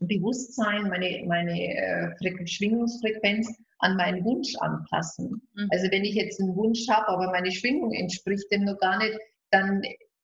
Bewusstsein, 0.00 0.88
meine, 0.88 1.25
meine 1.26 1.52
äh, 1.52 2.47
Schwingungsfrequenz 2.47 3.54
an 3.78 3.97
meinen 3.97 4.25
Wunsch 4.25 4.56
anpassen. 4.56 5.42
Mhm. 5.54 5.68
Also 5.70 5.90
wenn 5.90 6.04
ich 6.04 6.14
jetzt 6.14 6.40
einen 6.40 6.56
Wunsch 6.56 6.88
habe, 6.88 7.09
aber 7.09 7.30
meine 7.30 7.52
Schwingung 7.52 7.92
entspricht 7.92 8.50
dem 8.50 8.64
noch 8.64 8.78
gar 8.78 8.99
nicht, 8.99 9.18
dann 9.50 9.82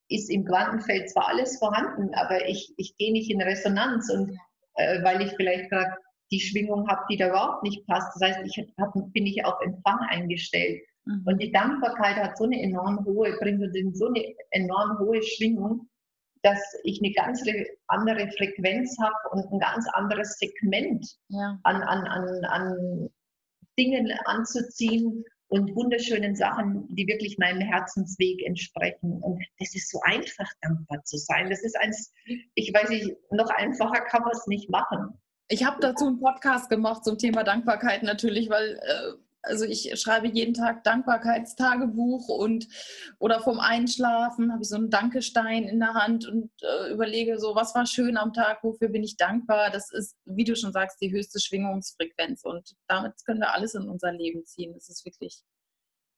ist 0.08 0.30
im 0.30 0.44
Quantenfeld 0.44 1.10
zwar 1.10 1.28
alles 1.28 1.58
vorhanden, 1.58 2.14
aber 2.14 2.48
ich, 2.48 2.72
ich 2.76 2.96
gehe 2.96 3.12
nicht 3.12 3.30
in 3.30 3.42
Resonanz 3.42 4.10
und 4.10 4.38
äh, 4.76 5.02
weil 5.02 5.22
ich 5.22 5.32
vielleicht 5.36 5.70
gerade 5.70 5.92
die 6.30 6.40
Schwingung 6.40 6.88
habe, 6.88 7.02
die 7.10 7.16
da 7.16 7.28
überhaupt 7.28 7.62
nicht 7.62 7.86
passt. 7.86 8.14
Das 8.14 8.30
heißt, 8.30 8.40
ich 8.44 8.66
hab, 8.78 8.92
bin 9.12 9.26
ich 9.26 9.44
auf 9.44 9.60
Empfang 9.60 9.98
eingestellt. 10.08 10.82
Mhm. 11.04 11.22
Und 11.24 11.42
die 11.42 11.52
Dankbarkeit 11.52 12.16
hat 12.16 12.36
so 12.36 12.44
eine 12.44 12.60
enorm 12.60 13.04
hohe, 13.04 13.36
bringt 13.38 13.62
uns 13.62 13.74
in 13.76 13.94
so 13.94 14.06
eine 14.08 14.34
enorm 14.50 14.98
hohe 14.98 15.22
Schwingung, 15.22 15.88
dass 16.42 16.60
ich 16.84 17.00
eine 17.02 17.12
ganz 17.12 17.42
andere 17.88 18.28
Frequenz 18.32 18.96
habe 19.00 19.14
und 19.32 19.52
ein 19.52 19.58
ganz 19.58 19.86
anderes 19.92 20.38
Segment 20.38 21.06
ja. 21.28 21.58
an, 21.64 21.82
an, 21.82 22.06
an, 22.06 22.44
an 22.44 23.10
Dingen 23.78 24.12
anzuziehen 24.24 25.24
und 25.48 25.74
wunderschönen 25.74 26.34
Sachen, 26.34 26.86
die 26.88 27.06
wirklich 27.06 27.38
meinem 27.38 27.60
Herzensweg 27.60 28.44
entsprechen. 28.44 29.22
Und 29.22 29.44
das 29.58 29.74
ist 29.74 29.90
so 29.90 30.00
einfach, 30.02 30.48
dankbar 30.62 31.04
zu 31.04 31.16
sein. 31.16 31.48
Das 31.50 31.62
ist 31.62 31.78
eins, 31.78 32.12
ich 32.54 32.72
weiß 32.74 32.88
nicht, 32.90 33.16
noch 33.30 33.50
einfacher 33.50 34.00
kann 34.02 34.22
man 34.22 34.32
es 34.32 34.46
nicht 34.46 34.68
machen. 34.70 35.20
Ich 35.48 35.64
habe 35.64 35.76
dazu 35.80 36.06
einen 36.06 36.18
Podcast 36.18 36.68
gemacht 36.68 37.04
zum 37.04 37.18
Thema 37.18 37.44
Dankbarkeit 37.44 38.02
natürlich, 38.02 38.50
weil 38.50 38.80
äh, 38.82 39.25
also 39.46 39.64
ich 39.64 39.98
schreibe 40.00 40.28
jeden 40.28 40.54
Tag 40.54 40.84
Dankbarkeitstagebuch 40.84 42.28
und 42.28 42.68
oder 43.18 43.40
vom 43.40 43.60
Einschlafen 43.60 44.52
habe 44.52 44.62
ich 44.62 44.68
so 44.68 44.76
einen 44.76 44.90
Dankestein 44.90 45.64
in 45.64 45.80
der 45.80 45.94
Hand 45.94 46.26
und 46.26 46.50
äh, 46.62 46.92
überlege 46.92 47.38
so, 47.38 47.54
was 47.54 47.74
war 47.74 47.86
schön 47.86 48.16
am 48.16 48.32
Tag, 48.32 48.62
wofür 48.62 48.88
bin 48.88 49.02
ich 49.02 49.16
dankbar. 49.16 49.70
Das 49.70 49.92
ist, 49.92 50.16
wie 50.24 50.44
du 50.44 50.56
schon 50.56 50.72
sagst, 50.72 51.00
die 51.00 51.12
höchste 51.12 51.40
Schwingungsfrequenz 51.40 52.44
und 52.44 52.74
damit 52.88 53.12
können 53.24 53.40
wir 53.40 53.54
alles 53.54 53.74
in 53.74 53.88
unser 53.88 54.12
Leben 54.12 54.44
ziehen. 54.44 54.74
Das 54.74 54.88
ist 54.88 55.04
wirklich 55.04 55.42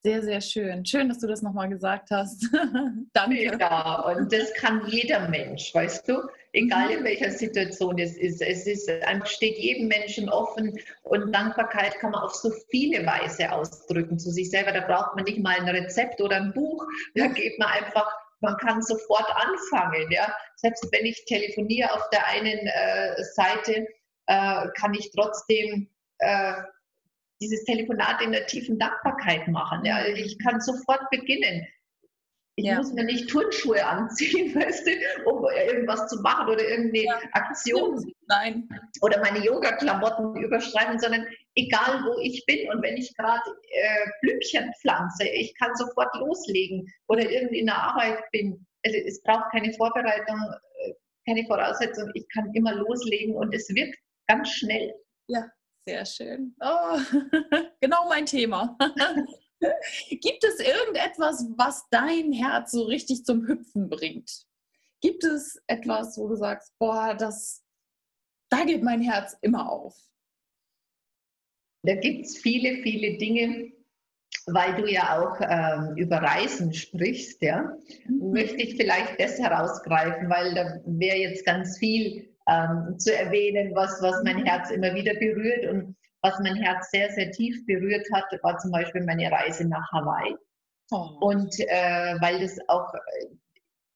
sehr, 0.05 0.23
sehr 0.23 0.41
schön. 0.41 0.87
Schön, 0.87 1.09
dass 1.09 1.19
du 1.19 1.27
das 1.27 1.43
nochmal 1.43 1.69
gesagt 1.69 2.11
hast. 2.11 2.49
Danke. 3.13 3.59
Ja, 3.59 4.01
und 4.03 4.33
das 4.33 4.55
kann 4.55 4.87
jeder 4.87 5.29
Mensch, 5.29 5.75
weißt 5.75 6.09
du, 6.09 6.23
egal 6.65 6.91
in 6.91 7.01
mhm. 7.01 7.05
welcher 7.05 7.31
Situation 7.31 7.99
es 7.99 8.17
ist. 8.17 8.43
Es 8.43 8.67
ist, 8.67 8.91
steht 9.25 9.59
jedem 9.59 9.89
Menschen 9.89 10.29
offen 10.29 10.79
und 11.03 11.33
Dankbarkeit 11.33 11.99
kann 11.99 12.11
man 12.11 12.23
auf 12.23 12.35
so 12.35 12.51
viele 12.71 13.05
Weise 13.07 13.51
ausdrücken 13.53 14.19
zu 14.19 14.31
sich 14.31 14.51
selber. 14.51 14.73
Da 14.73 14.81
braucht 14.81 15.17
man 15.17 15.25
nicht 15.25 15.39
mal 15.39 15.59
ein 15.59 15.69
Rezept 15.69 16.21
oder 16.21 16.37
ein 16.37 16.53
Buch. 16.53 16.85
Da 17.15 17.27
geht 17.29 17.59
man 17.59 17.69
einfach 17.69 18.11
man 18.41 18.57
kann 18.59 18.83
sofort 18.83 19.29
anfangen. 19.35 20.11
Ja? 20.11 20.33
Selbst 20.57 20.87
wenn 20.93 21.07
ich 21.07 21.25
telefoniere 21.25 21.93
auf 21.93 22.09
der 22.11 22.27
einen 22.27 22.67
äh, 22.67 23.25
Seite, 23.35 23.87
äh, 24.27 24.69
kann 24.79 24.95
ich 24.95 25.11
trotzdem 25.13 25.89
äh, 26.19 26.53
dieses 27.41 27.65
Telefonat 27.65 28.23
in 28.23 28.33
der 28.33 28.47
tiefen 28.47 28.79
Dankbarkeit 28.79 29.49
machen. 29.49 29.85
Ja. 29.85 30.07
Ich 30.07 30.39
kann 30.39 30.61
sofort 30.61 31.09
beginnen. 31.11 31.67
Ich 32.59 32.65
ja. 32.65 32.79
muss 32.79 32.93
mir 32.93 33.05
nicht 33.05 33.31
Turnschuhe 33.31 33.87
anziehen, 33.87 34.53
weißt 34.57 34.85
du, 34.85 35.31
um 35.31 35.45
irgendwas 35.45 36.09
zu 36.09 36.21
machen 36.23 36.49
oder 36.49 36.69
irgendeine 36.69 37.05
ja. 37.05 37.21
Aktion. 37.31 38.13
Nein. 38.27 38.69
Oder 39.01 39.21
meine 39.21 39.39
Yoga-Klamotten 39.45 40.35
überschreiben, 40.43 40.99
sondern 40.99 41.25
egal 41.55 42.03
wo 42.05 42.19
ich 42.21 42.45
bin 42.47 42.69
und 42.73 42.83
wenn 42.83 42.97
ich 42.97 43.17
gerade 43.17 43.49
äh, 43.71 44.07
Blümchen 44.23 44.73
pflanze, 44.81 45.29
ich 45.29 45.55
kann 45.57 45.73
sofort 45.77 46.13
loslegen 46.17 46.85
oder 47.07 47.31
irgendwie 47.31 47.61
in 47.61 47.67
der 47.67 47.81
Arbeit 47.81 48.25
bin. 48.33 48.67
Also 48.85 48.99
es 49.07 49.23
braucht 49.23 49.53
keine 49.53 49.73
Vorbereitung, 49.75 50.37
äh, 50.85 50.95
keine 51.29 51.47
Voraussetzung. 51.47 52.11
Ich 52.15 52.27
kann 52.35 52.53
immer 52.55 52.75
loslegen 52.75 53.37
und 53.37 53.55
es 53.55 53.69
wirkt 53.69 53.97
ganz 54.27 54.51
schnell. 54.51 54.93
Ja, 55.29 55.49
sehr 55.87 56.05
schön. 56.05 56.57
Oh, 56.61 56.99
genau 57.81 58.09
mein 58.09 58.27
Thema. 58.27 58.77
Gibt 60.11 60.45
es 60.45 60.61
irgendetwas, 60.61 61.47
was 61.57 61.87
dein 61.91 62.33
Herz 62.33 62.73
so 62.73 62.85
richtig 62.85 63.25
zum 63.25 63.47
Hüpfen 63.47 63.89
bringt? 63.89 64.47
Gibt 65.01 65.25
es 65.25 65.61
etwas, 65.67 66.19
wo 66.19 66.29
du 66.29 66.37
sagst, 66.37 66.73
boah, 66.79 67.15
das, 67.15 67.65
da 68.51 68.65
geht 68.65 68.83
mein 68.83 69.01
Herz 69.01 69.37
immer 69.41 69.71
auf? 69.71 69.97
Da 71.83 71.95
gibt 71.95 72.27
es 72.27 72.37
viele, 72.37 72.83
viele 72.83 73.17
Dinge, 73.19 73.73
weil 74.47 74.75
du 74.75 74.91
ja 74.91 75.19
auch 75.19 75.41
ähm, 75.41 75.97
über 75.97 76.19
Reisen 76.19 76.73
sprichst, 76.73 77.41
ja, 77.43 77.73
mhm. 78.07 78.33
möchte 78.33 78.57
ich 78.57 78.77
vielleicht 78.77 79.21
das 79.21 79.39
herausgreifen, 79.39 80.29
weil 80.29 80.55
da 80.55 80.81
wäre 80.87 81.17
jetzt 81.17 81.45
ganz 81.45 81.79
viel 81.79 82.35
ähm, 82.49 82.99
zu 82.99 83.15
erwähnen, 83.15 83.75
was, 83.75 84.01
was 84.03 84.23
mein 84.25 84.45
Herz 84.45 84.71
immer 84.71 84.95
wieder 84.95 85.15
berührt. 85.15 85.67
Und 85.67 85.97
was 86.23 86.39
mein 86.41 86.57
Herz 86.57 86.91
sehr, 86.91 87.11
sehr 87.11 87.31
tief 87.31 87.65
berührt 87.67 88.07
hat, 88.13 88.25
war 88.43 88.59
zum 88.59 88.71
Beispiel 88.71 89.05
meine 89.05 89.31
Reise 89.31 89.67
nach 89.69 89.91
Hawaii. 89.93 90.35
Oh. 90.91 91.11
Und 91.21 91.55
äh, 91.61 92.17
weil 92.21 92.41
das 92.41 92.59
auch, 92.69 92.93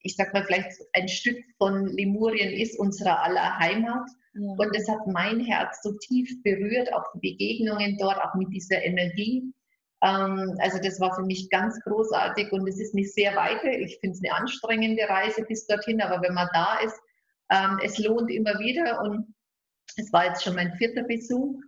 ich 0.00 0.16
sag 0.16 0.32
mal, 0.32 0.44
vielleicht 0.44 0.70
ein 0.92 1.08
Stück 1.08 1.42
von 1.58 1.86
Lemurien 1.86 2.52
ist, 2.52 2.78
unserer 2.78 3.22
aller 3.22 3.58
Heimat. 3.58 4.08
Ja. 4.34 4.52
Und 4.56 4.76
es 4.76 4.88
hat 4.88 5.06
mein 5.06 5.40
Herz 5.40 5.82
so 5.82 5.92
tief 5.98 6.42
berührt, 6.42 6.92
auch 6.92 7.04
die 7.14 7.30
Begegnungen 7.30 7.96
dort, 7.98 8.18
auch 8.18 8.34
mit 8.34 8.52
dieser 8.52 8.82
Energie. 8.82 9.52
Ähm, 10.02 10.56
also 10.58 10.78
das 10.82 11.00
war 11.00 11.14
für 11.14 11.22
mich 11.22 11.48
ganz 11.50 11.80
großartig 11.80 12.52
und 12.52 12.68
es 12.68 12.78
ist 12.78 12.94
nicht 12.94 13.14
sehr 13.14 13.34
weit. 13.36 13.62
Ich 13.64 13.98
finde 14.00 14.16
es 14.16 14.24
eine 14.24 14.34
anstrengende 14.34 15.08
Reise 15.08 15.44
bis 15.44 15.66
dorthin, 15.66 16.00
aber 16.02 16.22
wenn 16.22 16.34
man 16.34 16.48
da 16.52 16.78
ist, 16.80 16.98
ähm, 17.50 17.78
es 17.82 17.98
lohnt 17.98 18.30
immer 18.30 18.58
wieder 18.58 19.00
und 19.02 19.34
es 19.96 20.12
war 20.12 20.26
jetzt 20.26 20.42
schon 20.42 20.54
mein 20.54 20.72
vierter 20.74 21.02
Besuch 21.04 21.60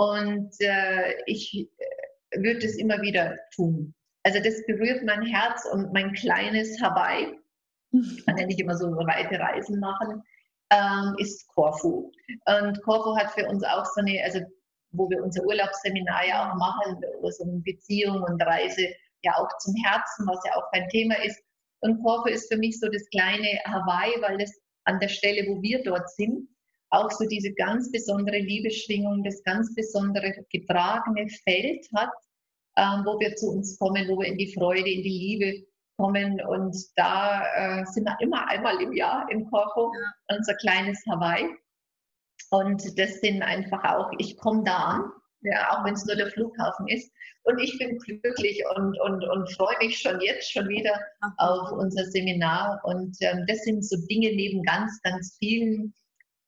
und 0.00 0.54
äh, 0.60 1.14
ich 1.26 1.54
äh, 1.54 2.42
würde 2.42 2.64
es 2.64 2.78
immer 2.78 3.02
wieder 3.02 3.36
tun. 3.54 3.94
Also 4.22 4.38
das 4.42 4.64
berührt 4.66 5.04
mein 5.04 5.26
Herz 5.26 5.66
und 5.70 5.92
mein 5.92 6.14
kleines 6.14 6.80
Hawaii, 6.80 7.38
ich 7.92 8.24
kann 8.26 8.38
ja 8.38 8.46
nicht 8.46 8.60
immer 8.60 8.78
so 8.78 8.86
weite 8.86 9.38
Reisen 9.38 9.78
machen, 9.78 10.22
ähm, 10.70 11.16
ist 11.18 11.46
Corfu. 11.48 12.10
Und 12.46 12.82
Corfu 12.82 13.14
hat 13.14 13.32
für 13.32 13.46
uns 13.46 13.62
auch 13.62 13.84
so 13.84 14.00
eine, 14.00 14.22
also 14.24 14.40
wo 14.92 15.10
wir 15.10 15.22
unser 15.22 15.44
Urlaubsseminar 15.44 16.26
ja 16.26 16.50
auch 16.50 16.56
machen, 16.56 17.02
wo 17.20 17.28
es 17.28 17.38
um 17.40 17.62
Beziehung 17.62 18.22
und 18.22 18.42
Reise 18.42 18.88
ja 19.22 19.34
auch 19.36 19.50
zum 19.58 19.74
Herzen, 19.84 20.26
was 20.26 20.40
ja 20.46 20.56
auch 20.56 20.70
kein 20.72 20.88
Thema 20.88 21.22
ist. 21.22 21.38
Und 21.80 22.02
Corfu 22.02 22.30
ist 22.30 22.50
für 22.50 22.58
mich 22.58 22.80
so 22.80 22.88
das 22.88 23.06
kleine 23.10 23.60
Hawaii, 23.66 24.22
weil 24.22 24.38
das 24.38 24.58
an 24.84 24.98
der 24.98 25.08
Stelle, 25.08 25.46
wo 25.46 25.60
wir 25.60 25.82
dort 25.82 26.08
sind, 26.08 26.48
auch 26.90 27.10
so 27.10 27.26
diese 27.26 27.52
ganz 27.52 27.90
besondere 27.90 28.38
Liebesschwingung, 28.38 29.22
das 29.22 29.42
ganz 29.44 29.74
besondere 29.74 30.44
getragene 30.50 31.28
Feld 31.44 31.86
hat, 31.94 32.10
ähm, 32.76 33.04
wo 33.04 33.18
wir 33.20 33.34
zu 33.36 33.50
uns 33.50 33.78
kommen, 33.78 34.08
wo 34.08 34.18
wir 34.18 34.26
in 34.26 34.38
die 34.38 34.52
Freude, 34.52 34.90
in 34.90 35.02
die 35.02 35.08
Liebe 35.08 35.66
kommen. 35.96 36.40
Und 36.40 36.76
da 36.96 37.44
äh, 37.54 37.84
sind 37.86 38.04
wir 38.04 38.16
immer 38.20 38.48
einmal 38.48 38.80
im 38.80 38.92
Jahr 38.92 39.30
in 39.30 39.48
Corfu, 39.50 39.92
ja. 39.92 40.36
unser 40.36 40.54
kleines 40.54 41.02
Hawaii. 41.08 41.48
Und 42.50 42.98
das 42.98 43.20
sind 43.20 43.42
einfach 43.42 43.84
auch, 43.84 44.10
ich 44.18 44.36
komme 44.36 44.64
da 44.64 44.76
an, 44.76 45.12
ja, 45.42 45.70
auch 45.70 45.84
wenn 45.84 45.94
es 45.94 46.04
nur 46.04 46.16
der 46.16 46.30
Flughafen 46.30 46.88
ist. 46.88 47.12
Und 47.44 47.58
ich 47.58 47.78
bin 47.78 47.98
glücklich 47.98 48.62
und, 48.76 49.00
und, 49.00 49.24
und 49.24 49.50
freue 49.52 49.78
mich 49.78 49.98
schon 49.98 50.20
jetzt 50.20 50.52
schon 50.52 50.68
wieder 50.68 50.98
auf 51.38 51.72
unser 51.72 52.04
Seminar. 52.04 52.80
Und 52.84 53.16
ähm, 53.20 53.44
das 53.46 53.60
sind 53.60 53.84
so 53.84 53.96
Dinge 54.08 54.34
neben 54.34 54.62
ganz, 54.62 55.00
ganz 55.02 55.36
vielen, 55.38 55.94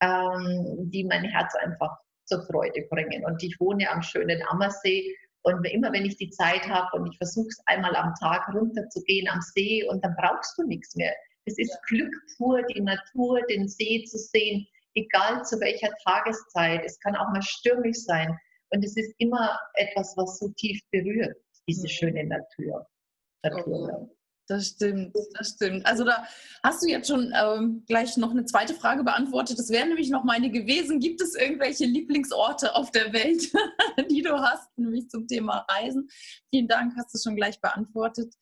ähm, 0.02 0.90
die 0.90 1.04
mein 1.04 1.24
Herz 1.24 1.54
einfach 1.54 1.96
zur 2.24 2.44
Freude 2.46 2.82
bringen. 2.90 3.24
Und 3.24 3.42
ich 3.42 3.58
wohne 3.60 3.88
am 3.90 4.02
schönen 4.02 4.42
Ammersee. 4.48 5.14
Und 5.42 5.64
immer 5.64 5.92
wenn 5.92 6.04
ich 6.04 6.16
die 6.16 6.30
Zeit 6.30 6.68
habe 6.68 6.96
und 6.96 7.10
ich 7.10 7.16
versuche 7.16 7.48
es 7.48 7.60
einmal 7.66 7.96
am 7.96 8.14
Tag 8.20 8.48
runterzugehen 8.54 9.28
am 9.28 9.40
See 9.40 9.84
und 9.88 10.04
dann 10.04 10.14
brauchst 10.16 10.56
du 10.56 10.62
nichts 10.64 10.94
mehr. 10.94 11.12
Es 11.46 11.58
ist 11.58 11.76
Glück 11.88 12.14
pur, 12.36 12.62
die 12.62 12.80
Natur, 12.80 13.40
den 13.48 13.66
See 13.66 14.04
zu 14.04 14.18
sehen, 14.18 14.66
egal 14.94 15.44
zu 15.44 15.58
welcher 15.58 15.90
Tageszeit. 16.04 16.84
Es 16.84 17.00
kann 17.00 17.16
auch 17.16 17.28
mal 17.30 17.42
stürmisch 17.42 17.98
sein. 17.98 18.38
Und 18.70 18.84
es 18.84 18.96
ist 18.96 19.14
immer 19.18 19.58
etwas, 19.74 20.14
was 20.16 20.38
so 20.38 20.48
tief 20.56 20.80
berührt, 20.92 21.36
diese 21.68 21.86
mhm. 21.86 21.90
schöne 21.90 22.24
Natur. 22.24 22.86
Natur. 23.42 24.10
Das 24.48 24.66
stimmt, 24.66 25.14
das 25.34 25.50
stimmt. 25.50 25.86
Also 25.86 26.04
da 26.04 26.26
hast 26.64 26.82
du 26.82 26.88
jetzt 26.88 27.08
schon 27.08 27.32
ähm, 27.34 27.84
gleich 27.86 28.16
noch 28.16 28.32
eine 28.32 28.44
zweite 28.44 28.74
Frage 28.74 29.04
beantwortet. 29.04 29.58
Das 29.58 29.70
wäre 29.70 29.86
nämlich 29.86 30.10
noch 30.10 30.24
meine 30.24 30.50
gewesen. 30.50 30.98
Gibt 30.98 31.20
es 31.20 31.36
irgendwelche 31.36 31.84
Lieblingsorte 31.84 32.74
auf 32.74 32.90
der 32.90 33.12
Welt, 33.12 33.52
die 34.10 34.22
du 34.22 34.40
hast, 34.40 34.68
nämlich 34.76 35.08
zum 35.08 35.28
Thema 35.28 35.64
Reisen? 35.70 36.08
Vielen 36.50 36.66
Dank, 36.66 36.94
hast 36.96 37.14
du 37.14 37.18
schon 37.22 37.36
gleich 37.36 37.60
beantwortet. 37.60 38.34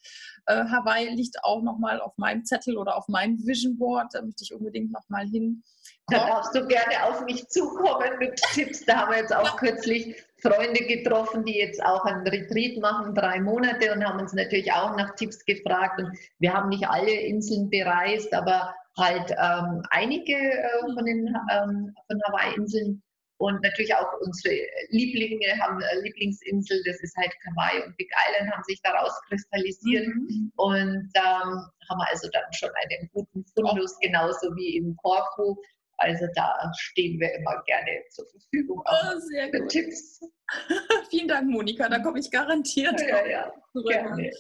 Äh, 0.47 0.65
Hawaii 0.65 1.11
liegt 1.15 1.45
auch 1.45 1.63
noch 1.63 1.79
mal 1.79 2.01
auf 2.01 2.17
meinem 2.17 2.45
Zettel 2.47 2.79
oder 2.79 2.97
auf 2.97 3.07
meinem 3.09 3.39
Vision 3.47 3.77
Board. 3.77 4.15
Da 4.15 4.23
möchte 4.23 4.43
ich 4.43 4.55
unbedingt 4.55 4.93
noch 4.93 5.07
mal 5.09 5.27
hin. 5.27 5.63
Da 6.07 6.27
darfst 6.27 6.55
du 6.55 6.67
gerne 6.67 7.05
auf 7.05 7.25
mich 7.25 7.47
zukommen 7.49 8.19
mit 8.19 8.41
Tipps. 8.53 8.85
Da 8.87 9.03
haben 9.03 9.13
wir 9.13 9.19
jetzt 9.19 9.35
auch 9.35 9.57
kürzlich 9.57 10.17
Freunde 10.43 10.85
getroffen, 10.87 11.45
die 11.45 11.57
jetzt 11.59 11.83
auch 11.83 12.05
einen 12.05 12.27
Retreat 12.27 12.79
machen, 12.79 13.15
drei 13.15 13.41
Monate 13.41 13.93
und 13.93 14.05
haben 14.05 14.21
uns 14.21 14.33
natürlich 14.33 14.73
auch 14.73 14.97
nach 14.97 15.15
Tipps 15.15 15.45
gefragt. 15.45 16.01
Und 16.01 16.17
wir 16.39 16.53
haben 16.53 16.69
nicht 16.69 16.89
alle 16.89 17.13
Inseln 17.13 17.71
bereist, 17.71 18.33
aber 18.33 18.75
halt 18.97 19.31
ähm, 19.31 19.83
einige 19.91 20.35
äh, 20.35 20.95
von 20.95 21.05
den 21.05 21.29
ähm, 21.53 21.95
von 22.07 22.21
Hawaii-Inseln 22.27 23.03
und 23.41 23.63
natürlich 23.63 23.95
auch 23.95 24.21
unsere 24.21 24.55
Lieblinge 24.91 25.59
haben 25.61 25.81
äh, 25.81 26.01
Lieblingsinsel, 26.03 26.83
das 26.85 27.01
ist 27.01 27.17
halt 27.17 27.33
Kauai 27.43 27.87
und 27.87 27.97
Big 27.97 28.11
Island, 28.29 28.53
haben 28.53 28.63
sich 28.65 28.79
daraus 28.83 29.13
kristallisiert 29.29 30.09
mhm. 30.09 30.53
und 30.57 31.11
ähm, 31.15 31.65
haben 31.89 32.01
also 32.11 32.29
dann 32.35 32.53
schon 32.53 32.69
einen 32.69 33.09
guten 33.15 33.43
Fundus, 33.55 33.99
genauso 34.01 34.55
wie 34.57 34.77
in 34.77 34.95
Korfu. 34.97 35.57
Also 36.01 36.27
da 36.35 36.73
stehen 36.79 37.21
wir 37.21 37.35
immer 37.35 37.63
gerne 37.67 38.03
zur 38.11 38.27
Verfügung 38.29 38.81
auch 38.87 39.15
oh, 39.15 39.19
sehr 39.19 39.51
für 39.51 39.61
gut. 39.61 39.69
Tipps. 39.69 40.21
Vielen 41.11 41.29
Dank, 41.29 41.49
Monika. 41.51 41.89
Da 41.89 41.99
komme 41.99 42.19
ich 42.19 42.31
garantiert 42.31 43.01
ja, 43.03 43.27
ja, 43.27 43.53
Gerne. 43.75 44.31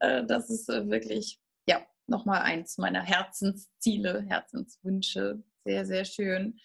Äh, 0.00 0.24
das 0.26 0.50
ist 0.50 0.68
äh, 0.68 0.88
wirklich, 0.90 1.40
ja, 1.66 1.80
nochmal 2.06 2.42
eins 2.42 2.76
meiner 2.76 3.02
Herzensziele, 3.02 4.26
Herzenswünsche. 4.28 5.42
Sehr, 5.64 5.86
sehr 5.86 6.04
schön. 6.04 6.58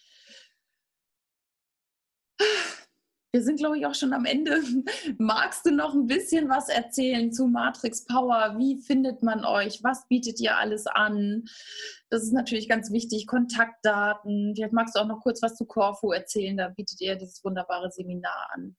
Wir 3.34 3.42
sind, 3.42 3.58
glaube 3.58 3.78
ich, 3.78 3.86
auch 3.86 3.94
schon 3.94 4.12
am 4.12 4.26
Ende. 4.26 4.60
Magst 5.18 5.64
du 5.64 5.70
noch 5.70 5.94
ein 5.94 6.06
bisschen 6.06 6.50
was 6.50 6.68
erzählen 6.68 7.32
zu 7.32 7.46
Matrix 7.46 8.04
Power? 8.04 8.56
Wie 8.58 8.76
findet 8.76 9.22
man 9.22 9.46
euch? 9.46 9.82
Was 9.82 10.06
bietet 10.06 10.38
ihr 10.38 10.58
alles 10.58 10.86
an? 10.86 11.44
Das 12.10 12.24
ist 12.24 12.34
natürlich 12.34 12.68
ganz 12.68 12.92
wichtig. 12.92 13.26
Kontaktdaten. 13.26 14.52
Vielleicht 14.54 14.74
magst 14.74 14.94
du 14.94 15.00
auch 15.00 15.06
noch 15.06 15.22
kurz 15.22 15.40
was 15.40 15.56
zu 15.56 15.64
Corfu 15.64 16.12
erzählen. 16.12 16.58
Da 16.58 16.68
bietet 16.68 17.00
ihr 17.00 17.16
dieses 17.16 17.42
wunderbare 17.42 17.90
Seminar 17.90 18.50
an. 18.52 18.76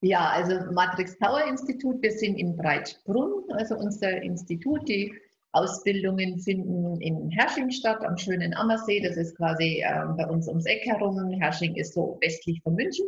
Ja, 0.00 0.30
also 0.30 0.72
Matrix 0.72 1.18
Tower 1.18 1.44
Institut, 1.46 2.02
wir 2.02 2.12
sind 2.12 2.36
in 2.36 2.56
Breitbrunn, 2.56 3.44
also 3.52 3.76
unser 3.76 4.22
Institut. 4.22 4.88
Die 4.88 5.12
Ausbildungen 5.52 6.40
finden 6.40 6.98
in 7.02 7.30
Hersching 7.30 7.70
statt, 7.70 8.02
am 8.02 8.16
schönen 8.16 8.54
Ammersee. 8.54 9.00
Das 9.00 9.18
ist 9.18 9.36
quasi 9.36 9.82
äh, 9.86 10.06
bei 10.16 10.26
uns 10.26 10.48
ums 10.48 10.64
Eck 10.64 10.86
herum. 10.86 11.30
Hersching 11.32 11.76
ist 11.76 11.92
so 11.92 12.18
westlich 12.22 12.62
von 12.62 12.74
München. 12.74 13.06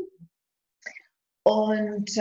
Und 1.44 2.16
äh, 2.16 2.20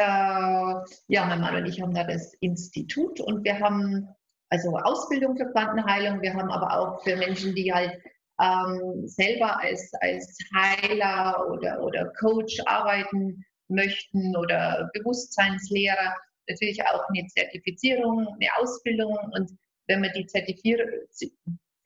ja, 1.07 1.25
mein 1.25 1.39
Mann 1.39 1.55
und 1.55 1.65
ich 1.65 1.81
haben 1.81 1.93
da 1.93 2.03
das 2.03 2.33
Institut 2.41 3.21
und 3.21 3.43
wir 3.45 3.59
haben 3.59 4.07
also 4.49 4.77
Ausbildung 4.77 5.37
für 5.37 5.49
Quantenheilung. 5.51 6.21
Wir 6.21 6.33
haben 6.33 6.51
aber 6.51 6.77
auch 6.77 7.03
für 7.03 7.15
Menschen, 7.15 7.55
die 7.55 7.73
halt 7.73 7.97
ähm, 8.41 9.07
selber 9.07 9.59
als, 9.61 9.91
als 10.01 10.37
Heiler 10.53 11.47
oder, 11.49 11.81
oder 11.81 12.11
Coach 12.19 12.59
arbeiten 12.65 13.45
möchten 13.69 14.35
oder 14.35 14.89
Bewusstseinslehrer, 14.93 16.15
natürlich 16.49 16.83
auch 16.83 17.07
eine 17.09 17.25
Zertifizierung, 17.27 18.27
eine 18.27 18.49
Ausbildung. 18.59 19.17
Und 19.33 19.51
wenn 19.87 20.01
man 20.01 20.11
die 20.15 20.25
Zertifier 20.27 20.85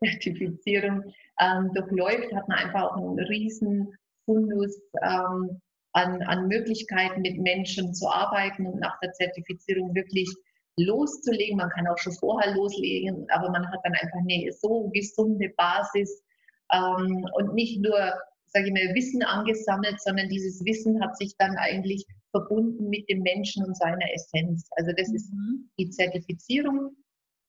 Zertifizierung 0.03 1.13
ähm, 1.39 1.72
durchläuft, 1.74 2.34
hat 2.34 2.48
man 2.48 2.58
einfach 2.58 2.84
auch 2.84 2.98
einen 2.98 3.20
riesen 3.20 3.96
Fundus 4.25 4.75
ähm, 5.01 5.62
an, 5.98 6.22
an 6.24 6.48
Möglichkeiten, 6.48 7.22
mit 7.22 7.39
Menschen 7.39 7.94
zu 7.94 8.08
arbeiten 8.08 8.68
und 8.68 8.80
nach 8.80 9.00
der 9.00 9.12
Zertifizierung 9.13 9.96
wirklich 9.96 10.30
loszulegen. 10.77 11.58
Man 11.58 11.72
kann 11.72 11.88
auch 11.88 11.98
schon 11.98 12.13
vorher 12.13 12.54
loslegen, 12.54 13.25
aber 13.30 13.50
man 13.50 13.68
hat 13.68 13.80
dann 13.84 13.94
einfach 13.94 14.20
eine 14.20 14.51
so 14.54 14.89
gesunde 14.94 15.50
Basis 15.58 16.24
ähm, 16.72 17.25
und 17.34 17.56
nicht 17.56 17.82
nur, 17.82 17.98
sage 18.46 18.68
ich 18.68 18.74
mal, 18.74 18.94
Wissen 18.94 19.24
angesammelt, 19.24 20.00
sondern 20.00 20.30
dieses 20.30 20.63
Wissen 20.66 21.01
hat 21.01 21.18
sich 21.18 21.36
dann 21.39 21.58
eigentlich 21.58 22.06
verbunden 22.30 22.89
mit 22.89 23.10
dem 23.10 23.22
Menschen 23.22 23.66
und 23.66 23.75
seiner 23.75 24.13
Essenz. 24.13 24.70
Also 24.77 24.92
das 24.96 25.12
ist 25.12 25.34
mhm. 25.34 25.68
die 25.80 25.89
Zertifizierung. 25.89 26.96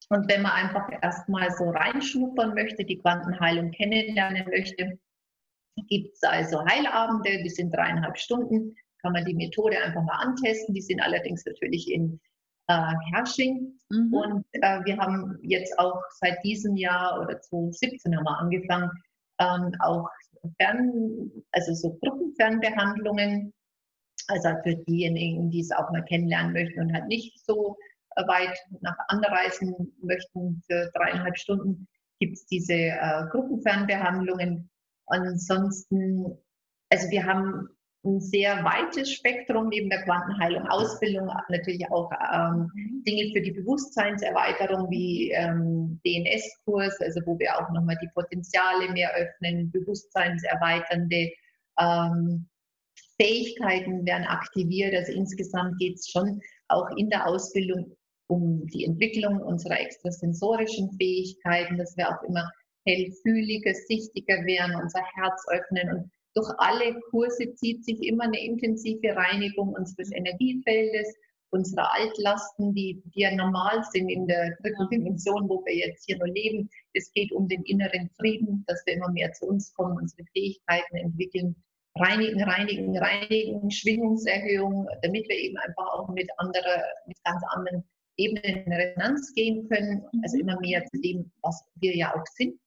Und 0.08 0.26
wenn 0.30 0.40
man 0.40 0.52
einfach 0.52 0.88
erstmal 1.02 1.50
so 1.50 1.68
reinschnuppern 1.68 2.54
möchte, 2.54 2.82
die 2.84 2.96
Quantenheilung 2.96 3.72
kennenlernen 3.72 4.46
möchte, 4.48 4.98
gibt 5.86 6.14
es 6.14 6.22
also 6.22 6.64
Heilabende, 6.64 7.42
die 7.42 7.50
sind 7.50 7.74
dreieinhalb 7.74 8.18
Stunden, 8.18 8.74
kann 9.02 9.12
man 9.12 9.24
die 9.24 9.34
Methode 9.34 9.76
einfach 9.82 10.02
mal 10.02 10.18
antesten. 10.20 10.74
Die 10.74 10.80
sind 10.80 11.00
allerdings 11.00 11.44
natürlich 11.44 11.90
in 11.90 12.20
äh, 12.68 12.92
Hersching. 13.12 13.78
Mhm. 13.90 14.14
Und 14.14 14.46
äh, 14.52 14.84
wir 14.84 14.96
haben 14.98 15.38
jetzt 15.42 15.78
auch 15.78 16.00
seit 16.20 16.42
diesem 16.44 16.76
Jahr 16.76 17.20
oder 17.20 17.40
2017 17.40 18.16
haben 18.16 18.24
wir 18.24 18.38
angefangen, 18.38 18.90
ähm, 19.40 19.72
auch 19.80 20.08
Fern, 20.60 21.30
also 21.52 21.74
so 21.74 21.98
Gruppenfernbehandlungen, 22.00 23.52
also 24.28 24.50
für 24.62 24.76
diejenigen, 24.76 25.50
die 25.50 25.60
es 25.60 25.72
auch 25.72 25.90
mal 25.90 26.04
kennenlernen 26.04 26.52
möchten 26.52 26.80
und 26.80 26.92
halt 26.92 27.06
nicht 27.06 27.44
so 27.44 27.76
weit 28.26 28.56
nach 28.80 28.96
anreisen 29.08 29.92
möchten 30.02 30.60
für 30.66 30.90
dreieinhalb 30.94 31.36
Stunden, 31.38 31.86
gibt 32.20 32.34
es 32.34 32.46
diese 32.46 32.74
äh, 32.74 33.24
Gruppenfernbehandlungen. 33.30 34.68
Ansonsten, 35.08 36.38
also 36.90 37.08
wir 37.10 37.24
haben 37.24 37.68
ein 38.04 38.20
sehr 38.20 38.64
weites 38.64 39.12
Spektrum 39.12 39.68
neben 39.68 39.90
der 39.90 40.02
Quantenheilung, 40.02 40.66
Ausbildung, 40.68 41.30
natürlich 41.48 41.90
auch 41.90 42.10
ähm, 42.32 42.70
mhm. 42.74 43.04
Dinge 43.04 43.32
für 43.32 43.40
die 43.40 43.50
Bewusstseinserweiterung 43.50 44.88
wie 44.90 45.30
ähm, 45.32 46.00
DNS-Kurs, 46.06 47.00
also 47.00 47.20
wo 47.26 47.38
wir 47.38 47.56
auch 47.58 47.70
nochmal 47.70 47.98
die 48.00 48.10
Potenziale 48.14 48.90
mehr 48.92 49.12
öffnen, 49.14 49.70
bewusstseinserweiternde 49.72 51.32
ähm, 51.80 52.48
Fähigkeiten 53.20 54.06
werden 54.06 54.26
aktiviert. 54.26 54.94
Also 54.94 55.12
insgesamt 55.12 55.78
geht 55.78 55.96
es 55.96 56.08
schon 56.08 56.40
auch 56.68 56.88
in 56.96 57.10
der 57.10 57.26
Ausbildung 57.26 57.96
um 58.28 58.66
die 58.66 58.84
Entwicklung 58.84 59.40
unserer 59.40 59.80
extrasensorischen 59.80 60.92
Fähigkeiten, 60.98 61.78
dass 61.78 61.96
wir 61.96 62.10
auch 62.10 62.22
immer 62.22 62.50
hellfühliger, 62.88 63.74
sichtiger 63.74 64.44
werden, 64.46 64.76
unser 64.80 65.02
Herz 65.14 65.44
öffnen 65.50 65.90
und 65.90 66.10
durch 66.34 66.48
alle 66.58 67.00
Kurse 67.10 67.52
zieht 67.54 67.84
sich 67.84 68.00
immer 68.02 68.24
eine 68.24 68.40
intensive 68.40 69.16
Reinigung 69.16 69.74
unseres 69.74 70.12
Energiefeldes, 70.12 71.16
unserer 71.50 71.92
Altlasten, 71.94 72.74
die, 72.74 73.02
die 73.06 73.20
ja 73.22 73.34
normal 73.34 73.82
sind 73.90 74.08
in 74.08 74.26
der 74.26 74.56
dritten 74.62 74.88
Dimension, 74.90 75.48
wo 75.48 75.64
wir 75.64 75.74
jetzt 75.74 76.04
hier 76.06 76.18
nur 76.18 76.28
leben. 76.28 76.68
Es 76.92 77.12
geht 77.12 77.32
um 77.32 77.48
den 77.48 77.62
inneren 77.64 78.10
Frieden, 78.20 78.64
dass 78.68 78.84
wir 78.86 78.94
immer 78.94 79.10
mehr 79.10 79.32
zu 79.32 79.46
uns 79.46 79.72
kommen, 79.74 79.96
unsere 79.96 80.24
Fähigkeiten 80.32 80.96
entwickeln, 80.96 81.56
reinigen, 81.96 82.42
reinigen, 82.42 82.96
reinigen, 82.96 83.70
Schwingungserhöhung, 83.70 84.86
damit 85.02 85.28
wir 85.28 85.36
eben 85.36 85.56
einfach 85.56 85.88
auch 85.94 86.08
mit, 86.10 86.28
anderer, 86.36 86.84
mit 87.06 87.16
ganz 87.24 87.42
anderen 87.54 87.82
Ebenen 88.16 88.64
in 88.64 88.72
Resonanz 88.72 89.32
gehen 89.34 89.68
können, 89.68 90.04
also 90.22 90.36
mhm. 90.36 90.42
immer 90.42 90.60
mehr 90.60 90.84
zu 90.86 91.00
dem, 91.00 91.32
was 91.42 91.64
wir 91.76 91.96
ja 91.96 92.14
auch 92.14 92.26
sind. 92.34 92.60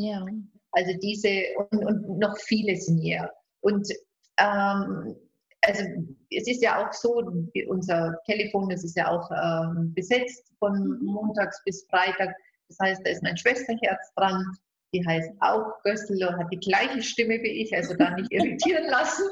Ja. 0.00 0.26
Also 0.72 0.92
diese 1.02 1.42
und, 1.70 1.84
und 1.84 2.18
noch 2.18 2.36
vieles 2.38 2.88
mehr. 2.88 3.32
Und 3.60 3.86
ähm, 4.38 5.16
also 5.62 5.84
es 6.30 6.46
ist 6.46 6.62
ja 6.62 6.82
auch 6.82 6.92
so, 6.92 7.22
unser 7.68 8.18
Telefon, 8.24 8.70
das 8.70 8.82
ist 8.84 8.96
ja 8.96 9.08
auch 9.08 9.30
ähm, 9.30 9.92
besetzt 9.94 10.52
von 10.58 10.72
mhm. 10.72 11.04
montags 11.04 11.62
bis 11.64 11.86
Freitag. 11.90 12.34
Das 12.68 12.78
heißt, 12.80 13.02
da 13.04 13.10
ist 13.10 13.22
mein 13.22 13.36
Schwesterherz 13.36 14.12
dran. 14.16 14.44
Die 14.92 15.06
heißt 15.06 15.30
auch 15.40 15.80
Gössel 15.84 16.24
und 16.26 16.36
hat 16.36 16.50
die 16.50 16.58
gleiche 16.58 17.02
Stimme 17.02 17.40
wie 17.42 17.62
ich, 17.62 17.74
also 17.76 17.94
da 17.94 18.10
nicht 18.10 18.32
irritieren 18.32 18.84
lassen. 18.88 19.24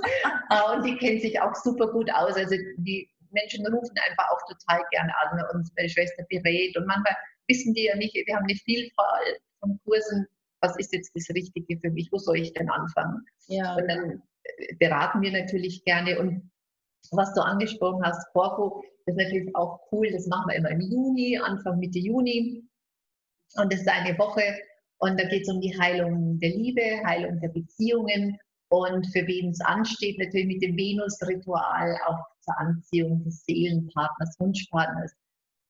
Äh, 0.50 0.76
und 0.76 0.84
die 0.84 0.96
kennt 0.98 1.22
sich 1.22 1.40
auch 1.40 1.54
super 1.54 1.90
gut 1.90 2.12
aus. 2.12 2.36
Also 2.36 2.56
die 2.76 3.08
Menschen 3.30 3.66
rufen 3.66 3.96
einfach 4.08 4.30
auch 4.30 4.40
total 4.48 4.82
gern 4.90 5.10
an 5.22 5.42
und 5.54 5.68
meine 5.76 5.88
Schwester 5.88 6.24
berät. 6.28 6.76
Und 6.76 6.86
manchmal 6.86 7.16
wissen 7.48 7.74
die 7.74 7.84
ja 7.84 7.96
nicht, 7.96 8.14
wir 8.14 8.36
haben 8.36 8.44
eine 8.44 8.56
Vielfalt 8.56 9.40
von 9.60 9.80
Kursen, 9.84 10.26
was 10.60 10.76
ist 10.78 10.92
jetzt 10.92 11.12
das 11.14 11.28
Richtige 11.30 11.78
für 11.78 11.90
mich, 11.90 12.08
wo 12.12 12.18
soll 12.18 12.38
ich 12.38 12.52
denn 12.52 12.70
anfangen? 12.70 13.24
Ja. 13.46 13.74
Und 13.76 13.88
dann 13.88 14.22
äh, 14.42 14.74
beraten 14.76 15.20
wir 15.22 15.32
natürlich 15.32 15.84
gerne. 15.84 16.18
Und 16.18 16.50
was 17.12 17.32
du 17.34 17.40
angesprochen 17.40 18.02
hast, 18.04 18.30
Corpo, 18.32 18.82
ist 19.06 19.16
natürlich 19.16 19.54
auch 19.54 19.80
cool. 19.92 20.10
Das 20.10 20.26
machen 20.26 20.48
wir 20.48 20.56
immer 20.56 20.70
im 20.70 20.80
Juni, 20.80 21.38
Anfang 21.38 21.78
Mitte 21.78 21.98
Juni. 21.98 22.68
Und 23.56 23.72
das 23.72 23.80
ist 23.80 23.88
eine 23.88 24.18
Woche. 24.18 24.42
Und 24.98 25.18
da 25.18 25.28
geht 25.28 25.42
es 25.42 25.48
um 25.48 25.60
die 25.60 25.78
Heilung 25.78 26.38
der 26.40 26.50
Liebe, 26.50 26.82
Heilung 27.04 27.40
der 27.40 27.48
Beziehungen 27.48 28.36
und 28.70 29.06
für 29.12 29.26
wen 29.26 29.50
es 29.50 29.60
ansteht, 29.62 30.18
natürlich 30.18 30.46
mit 30.46 30.62
dem 30.62 30.76
Venus-Ritual 30.76 31.96
auch 32.06 32.22
zur 32.40 32.58
Anziehung 32.58 33.24
des 33.24 33.44
Seelenpartners, 33.44 34.36
Wunschpartners. 34.38 35.14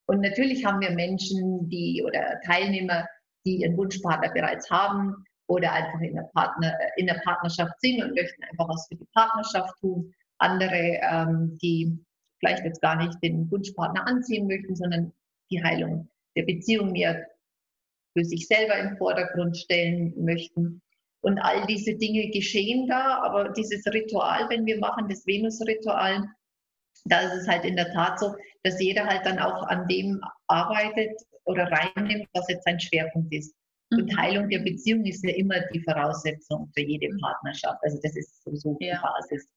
Und 0.07 0.21
natürlich 0.21 0.65
haben 0.65 0.81
wir 0.81 0.91
Menschen, 0.91 1.69
die 1.69 2.03
oder 2.05 2.41
Teilnehmer, 2.45 3.07
die 3.49 3.63
ihren 3.63 3.77
Wunschpartner 3.77 4.31
bereits 4.33 4.71
haben 4.71 5.25
oder 5.47 5.73
einfach 5.73 6.01
in 6.01 6.15
der, 6.15 6.29
Partner, 6.35 6.77
in 6.97 7.07
der 7.07 7.21
Partnerschaft 7.25 7.81
sind 7.81 8.03
und 8.03 8.15
möchten 8.15 8.43
einfach 8.45 8.69
was 8.69 8.87
für 8.89 8.97
die 8.97 9.09
Partnerschaft 9.15 9.75
tun. 9.81 10.13
Andere, 10.39 11.01
ähm, 11.11 11.59
die 11.63 11.99
vielleicht 12.39 12.65
jetzt 12.65 12.83
gar 12.83 12.97
nicht 12.97 13.17
den 13.23 13.51
Wunschpartner 13.51 14.07
anziehen 14.07 14.47
möchten, 14.47 14.77
sondern 14.77 15.13
die 15.51 15.63
Heilung 15.63 16.09
der 16.37 16.43
Beziehung 16.45 16.93
mehr 16.93 17.27
für 18.17 18.25
sich 18.25 18.47
selber 18.47 18.77
im 18.79 18.97
Vordergrund 18.97 19.57
stellen 19.57 20.13
möchten. 20.23 20.83
Und 21.21 21.39
all 21.39 21.67
diese 21.67 21.95
Dinge 21.97 22.31
geschehen 22.31 22.87
da, 22.87 23.23
aber 23.23 23.49
dieses 23.49 23.85
Ritual, 23.87 24.49
wenn 24.51 24.67
wir 24.67 24.79
machen, 24.79 25.09
das 25.09 25.27
Venus-Ritual, 25.27 26.29
da 27.07 27.21
ist 27.21 27.43
es 27.43 27.49
halt 27.49 27.65
in 27.65 27.77
der 27.77 27.93
Tat 27.93 28.21
so, 28.21 28.35
dass 28.63 28.81
jeder 28.81 29.07
halt 29.07 29.27
dann 29.27 29.39
auch 29.39 29.65
an 29.65 29.89
dem 29.89 30.21
arbeitet, 30.47 31.21
oder 31.49 31.71
reinnimmt, 31.71 32.29
was 32.35 32.49
jetzt 32.49 32.65
sein 32.65 32.79
Schwerpunkt 32.79 33.33
ist. 33.33 33.55
Und 33.91 34.13
mhm. 34.13 34.17
Heilung 34.19 34.49
der 34.49 34.61
Beziehung 34.61 35.05
ist 35.07 35.25
ja 35.25 35.35
immer 35.35 35.61
die 35.73 35.81
Voraussetzung 35.81 36.71
für 36.75 36.83
jede 36.83 37.13
mhm. 37.13 37.19
Partnerschaft. 37.21 37.79
Also 37.83 37.99
das 38.03 38.15
ist 38.17 38.43
sowieso 38.45 38.77
die 38.81 38.87
ja. 38.87 39.01
Basis. 39.01 39.49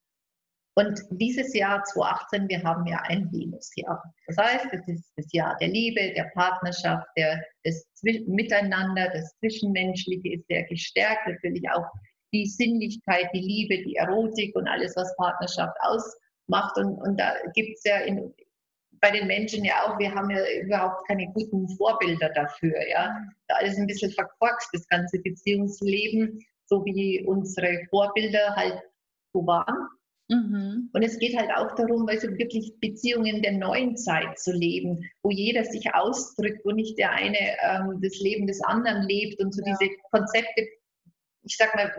Und 0.76 1.02
dieses 1.12 1.54
Jahr 1.54 1.84
2018, 1.84 2.48
wir 2.48 2.64
haben 2.64 2.88
ja 2.88 2.98
ein 3.10 3.30
Venusjahr. 3.30 4.02
Das 4.28 4.38
heißt, 4.38 4.68
es 4.72 4.88
ist 4.88 5.12
das 5.18 5.28
Jahr 5.34 5.58
der 5.60 5.68
Liebe, 5.68 6.14
der 6.14 6.32
Partnerschaft, 6.34 7.06
der, 7.18 7.44
des 7.66 7.86
Miteinander, 8.02 9.10
das 9.14 9.36
Zwischenmenschliche 9.40 10.36
ist 10.36 10.48
sehr 10.48 10.64
gestärkt. 10.64 11.28
Natürlich 11.28 11.64
auch 11.74 11.86
die 12.34 12.46
Sinnlichkeit, 12.46 13.28
die 13.34 13.42
Liebe, 13.42 13.84
die 13.84 13.98
Erotik 13.98 14.56
und 14.56 14.66
alles, 14.66 14.96
was 14.96 15.14
Partnerschaft 15.18 15.76
ausmacht. 15.82 16.78
Und, 16.78 17.02
und 17.02 17.20
da 17.20 17.34
gibt 17.54 17.78
es 17.78 17.84
ja 17.84 17.98
in, 17.98 18.34
bei 19.02 19.12
den 19.12 19.28
Menschen 19.28 19.66
ja 19.66 19.84
auch, 19.84 19.98
wir 19.98 20.14
haben 20.14 20.30
ja 20.30 20.40
überhaupt 20.62 21.08
keine 21.08 21.28
guten 21.34 21.68
Vorbilder 21.76 22.30
dafür. 22.30 22.76
Ja. 22.88 23.16
Da 23.48 23.60
ist 23.60 23.78
ein 23.78 23.88
bisschen 23.88 24.12
verkorkst, 24.12 24.70
das 24.74 24.88
ganze 24.88 25.20
Beziehungsleben, 25.20 26.40
so 26.66 26.86
wie 26.86 27.24
unsere 27.26 27.80
Vorbilder 27.90 28.56
halt 28.56 28.80
so 29.34 29.46
waren. 29.46 29.88
Mhm. 30.30 30.90
Und 30.94 31.04
es 31.04 31.20
geht 31.20 31.38
halt 31.38 31.50
auch 31.52 31.76
darum, 31.76 32.08
also 32.08 32.28
wirklich 32.38 32.74
Beziehungen 32.80 33.42
der 33.42 33.54
neuen 33.54 33.98
Zeit 33.98 34.40
zu 34.40 34.54
leben, 34.54 35.10
wo 35.24 35.32
jeder 35.32 35.66
sich 35.66 35.94
ausdrückt, 35.94 36.64
wo 36.64 36.72
nicht 36.72 36.98
der 36.98 37.12
eine 37.12 37.38
ähm, 37.62 38.00
das 38.02 38.18
Leben 38.20 38.48
des 38.48 38.64
anderen 38.64 39.04
lebt 39.04 39.42
und 39.42 39.54
so 39.54 39.62
ja. 39.66 39.76
diese 39.78 39.92
Konzepte, 40.12 40.68
ich 41.44 41.58
sag 41.58 41.76
mal, 41.76 41.92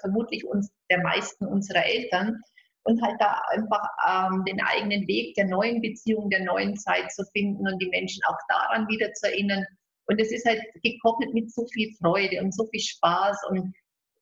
vermutlich 0.00 0.44
uns, 0.44 0.72
der 0.90 1.02
meisten 1.02 1.46
unserer 1.46 1.84
Eltern, 1.84 2.40
und 2.86 3.02
halt 3.02 3.16
da 3.20 3.40
einfach 3.50 3.88
ähm, 4.08 4.44
den 4.44 4.60
eigenen 4.60 5.06
Weg 5.08 5.34
der 5.34 5.46
neuen 5.46 5.82
Beziehung, 5.82 6.30
der 6.30 6.44
neuen 6.44 6.76
Zeit 6.76 7.12
zu 7.12 7.24
finden 7.32 7.66
und 7.66 7.80
die 7.82 7.88
Menschen 7.88 8.22
auch 8.28 8.38
daran 8.48 8.88
wieder 8.88 9.12
zu 9.12 9.26
erinnern. 9.26 9.64
Und 10.06 10.20
es 10.20 10.30
ist 10.30 10.46
halt 10.46 10.62
gekoppelt 10.82 11.34
mit 11.34 11.52
so 11.52 11.66
viel 11.66 11.92
Freude 11.96 12.40
und 12.42 12.54
so 12.54 12.64
viel 12.66 12.80
Spaß 12.80 13.38
und 13.50 13.74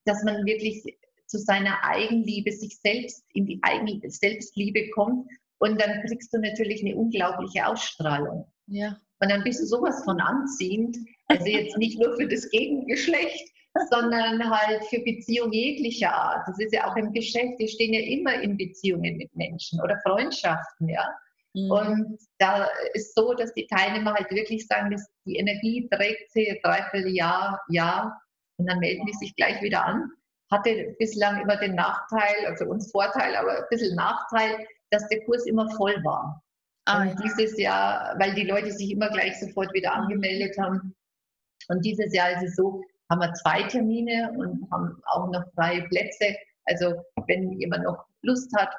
dass 0.07 0.23
man 0.25 0.45
wirklich 0.47 0.83
zu 1.27 1.39
seiner 1.39 1.85
Eigenliebe, 1.85 2.53
sich 2.53 2.79
selbst 2.79 3.25
in 3.35 3.47
die 3.47 3.61
Eigen 3.63 4.01
Selbstliebe 4.09 4.89
kommt 4.91 5.29
und 5.59 5.81
dann 5.81 6.03
kriegst 6.07 6.33
du 6.33 6.39
natürlich 6.39 6.83
eine 6.83 6.97
unglaubliche 6.97 7.67
Ausstrahlung. 7.67 8.47
Ja. 8.67 8.99
Und 9.21 9.31
dann 9.31 9.45
bist 9.45 9.61
du 9.61 9.67
sowas 9.67 10.03
von 10.05 10.21
anziehend, 10.21 10.97
also 11.27 11.47
jetzt 11.47 11.77
nicht 11.77 11.99
nur 11.99 12.17
für 12.17 12.29
das 12.29 12.49
Gegengeschlecht, 12.51 13.54
sondern 13.91 14.51
halt 14.51 14.85
für 14.85 15.01
Beziehungen 15.01 15.53
jeglicher 15.53 16.13
Art. 16.13 16.47
Das 16.47 16.59
ist 16.59 16.73
ja 16.73 16.89
auch 16.91 16.97
im 16.97 17.13
Geschäft, 17.13 17.59
wir 17.59 17.69
stehen 17.69 17.93
ja 17.93 18.01
immer 18.01 18.41
in 18.41 18.57
Beziehungen 18.57 19.17
mit 19.17 19.35
Menschen 19.35 19.81
oder 19.81 19.99
Freundschaften, 20.05 20.89
ja. 20.89 21.09
Mhm. 21.55 21.71
Und 21.71 22.19
da 22.39 22.69
ist 22.95 23.15
so, 23.15 23.33
dass 23.35 23.53
die 23.55 23.67
Teilnehmer 23.67 24.15
halt 24.15 24.31
wirklich 24.31 24.67
sagen, 24.67 24.91
dass 24.91 25.09
die 25.25 25.37
Energie 25.37 25.89
trägt 25.89 26.33
sie 26.33 26.61
dreiviertel 26.63 27.15
Jahr, 27.15 27.61
Jahr 27.69 28.21
und 28.57 28.69
dann 28.69 28.79
melden 28.79 29.07
die 29.07 29.13
sich 29.13 29.35
gleich 29.37 29.61
wieder 29.63 29.85
an. 29.85 30.11
Hatte 30.51 30.95
bislang 30.99 31.41
immer 31.41 31.57
den 31.57 31.75
Nachteil, 31.75 32.47
also 32.47 32.67
uns 32.67 32.91
Vorteil, 32.91 33.35
aber 33.35 33.59
ein 33.59 33.65
bisschen 33.71 33.97
Nachteil, 33.97 34.67
dass 34.91 35.09
der 35.09 35.25
Kurs 35.25 35.47
immer 35.47 35.69
voll 35.71 35.97
war. 36.05 36.43
Ah, 36.87 37.03
und 37.03 37.19
dieses 37.25 37.59
Jahr, 37.59 38.15
weil 38.19 38.35
die 38.35 38.45
Leute 38.45 38.71
sich 38.71 38.91
immer 38.91 39.09
gleich 39.09 39.41
sofort 39.41 39.73
wieder 39.73 39.95
mhm. 39.95 40.03
angemeldet 40.03 40.57
haben. 40.59 40.95
Und 41.69 41.85
dieses 41.85 42.13
Jahr 42.13 42.33
ist 42.33 42.43
es 42.43 42.57
so, 42.57 42.83
haben 43.15 43.31
wir 43.31 43.35
zwei 43.35 43.63
Termine 43.65 44.33
und 44.37 44.69
haben 44.71 45.01
auch 45.07 45.31
noch 45.31 45.45
freie 45.55 45.83
Plätze. 45.89 46.37
Also 46.65 46.95
wenn 47.27 47.53
jemand 47.53 47.85
noch 47.85 48.05
Lust 48.23 48.53
hat. 48.57 48.71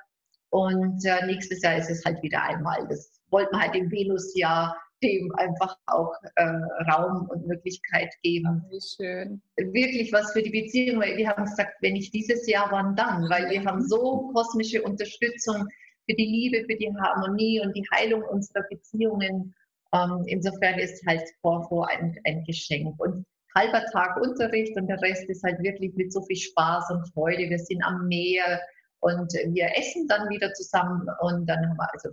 Und 0.49 1.03
äh, 1.05 1.25
nächstes 1.25 1.61
Jahr 1.61 1.77
ist 1.77 1.89
es 1.89 2.03
halt 2.05 2.21
wieder 2.21 2.41
einmal. 2.43 2.87
Das 2.87 3.21
wollten 3.29 3.55
wir 3.55 3.61
halt 3.61 3.75
im 3.75 3.91
Venusjahr 3.91 4.75
dem 5.03 5.33
einfach 5.35 5.77
auch 5.87 6.13
äh, 6.35 6.43
Raum 6.89 7.27
und 7.29 7.47
Möglichkeit 7.47 8.13
geben. 8.23 8.63
Wie 8.69 8.79
schön. 8.81 9.41
Wirklich 9.57 10.11
was 10.13 10.31
für 10.31 10.41
die 10.41 10.49
Beziehung, 10.49 11.01
weil 11.01 11.17
wir 11.17 11.29
haben 11.29 11.43
gesagt, 11.43 11.73
wenn 11.81 11.93
nicht 11.93 12.13
dieses 12.13 12.47
Jahr, 12.47 12.69
wann 12.71 12.95
dann? 12.95 13.29
Weil 13.29 13.49
wir 13.49 13.63
haben 13.65 13.81
so 13.85 14.31
kosmische 14.33 14.81
Unterstützung 14.81 15.67
für 16.09 16.15
die 16.15 16.25
Liebe, 16.25 16.65
für 16.65 16.77
die 16.77 16.93
Harmonie 16.95 17.61
und 17.61 17.75
die 17.75 17.85
Heilung 17.93 18.23
unserer 18.23 18.63
Beziehungen. 18.69 19.53
Ähm, 19.93 20.23
insofern 20.27 20.79
ist 20.79 21.05
halt 21.05 21.23
Porpho 21.41 21.83
ein, 21.83 22.17
ein 22.23 22.43
Geschenk. 22.45 22.99
Und 22.99 23.25
halber 23.55 23.85
Tag 23.91 24.17
Unterricht 24.17 24.75
und 24.77 24.87
der 24.87 25.01
Rest 25.01 25.29
ist 25.29 25.43
halt 25.43 25.59
wirklich 25.59 25.95
mit 25.95 26.11
so 26.11 26.21
viel 26.23 26.37
Spaß 26.37 26.91
und 26.91 27.07
Freude. 27.13 27.49
Wir 27.49 27.59
sind 27.59 27.83
am 27.83 28.07
Meer 28.07 28.61
und 28.99 29.33
wir 29.33 29.69
essen 29.77 30.07
dann 30.07 30.29
wieder 30.29 30.53
zusammen 30.53 31.07
und 31.21 31.47
dann 31.47 31.69
haben 31.69 31.77
wir 31.77 31.93
also 31.93 32.09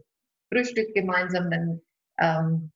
Frühstück 0.52 0.94
gemeinsam, 0.94 1.50
dann 1.50 1.80
ähm, 2.20 2.72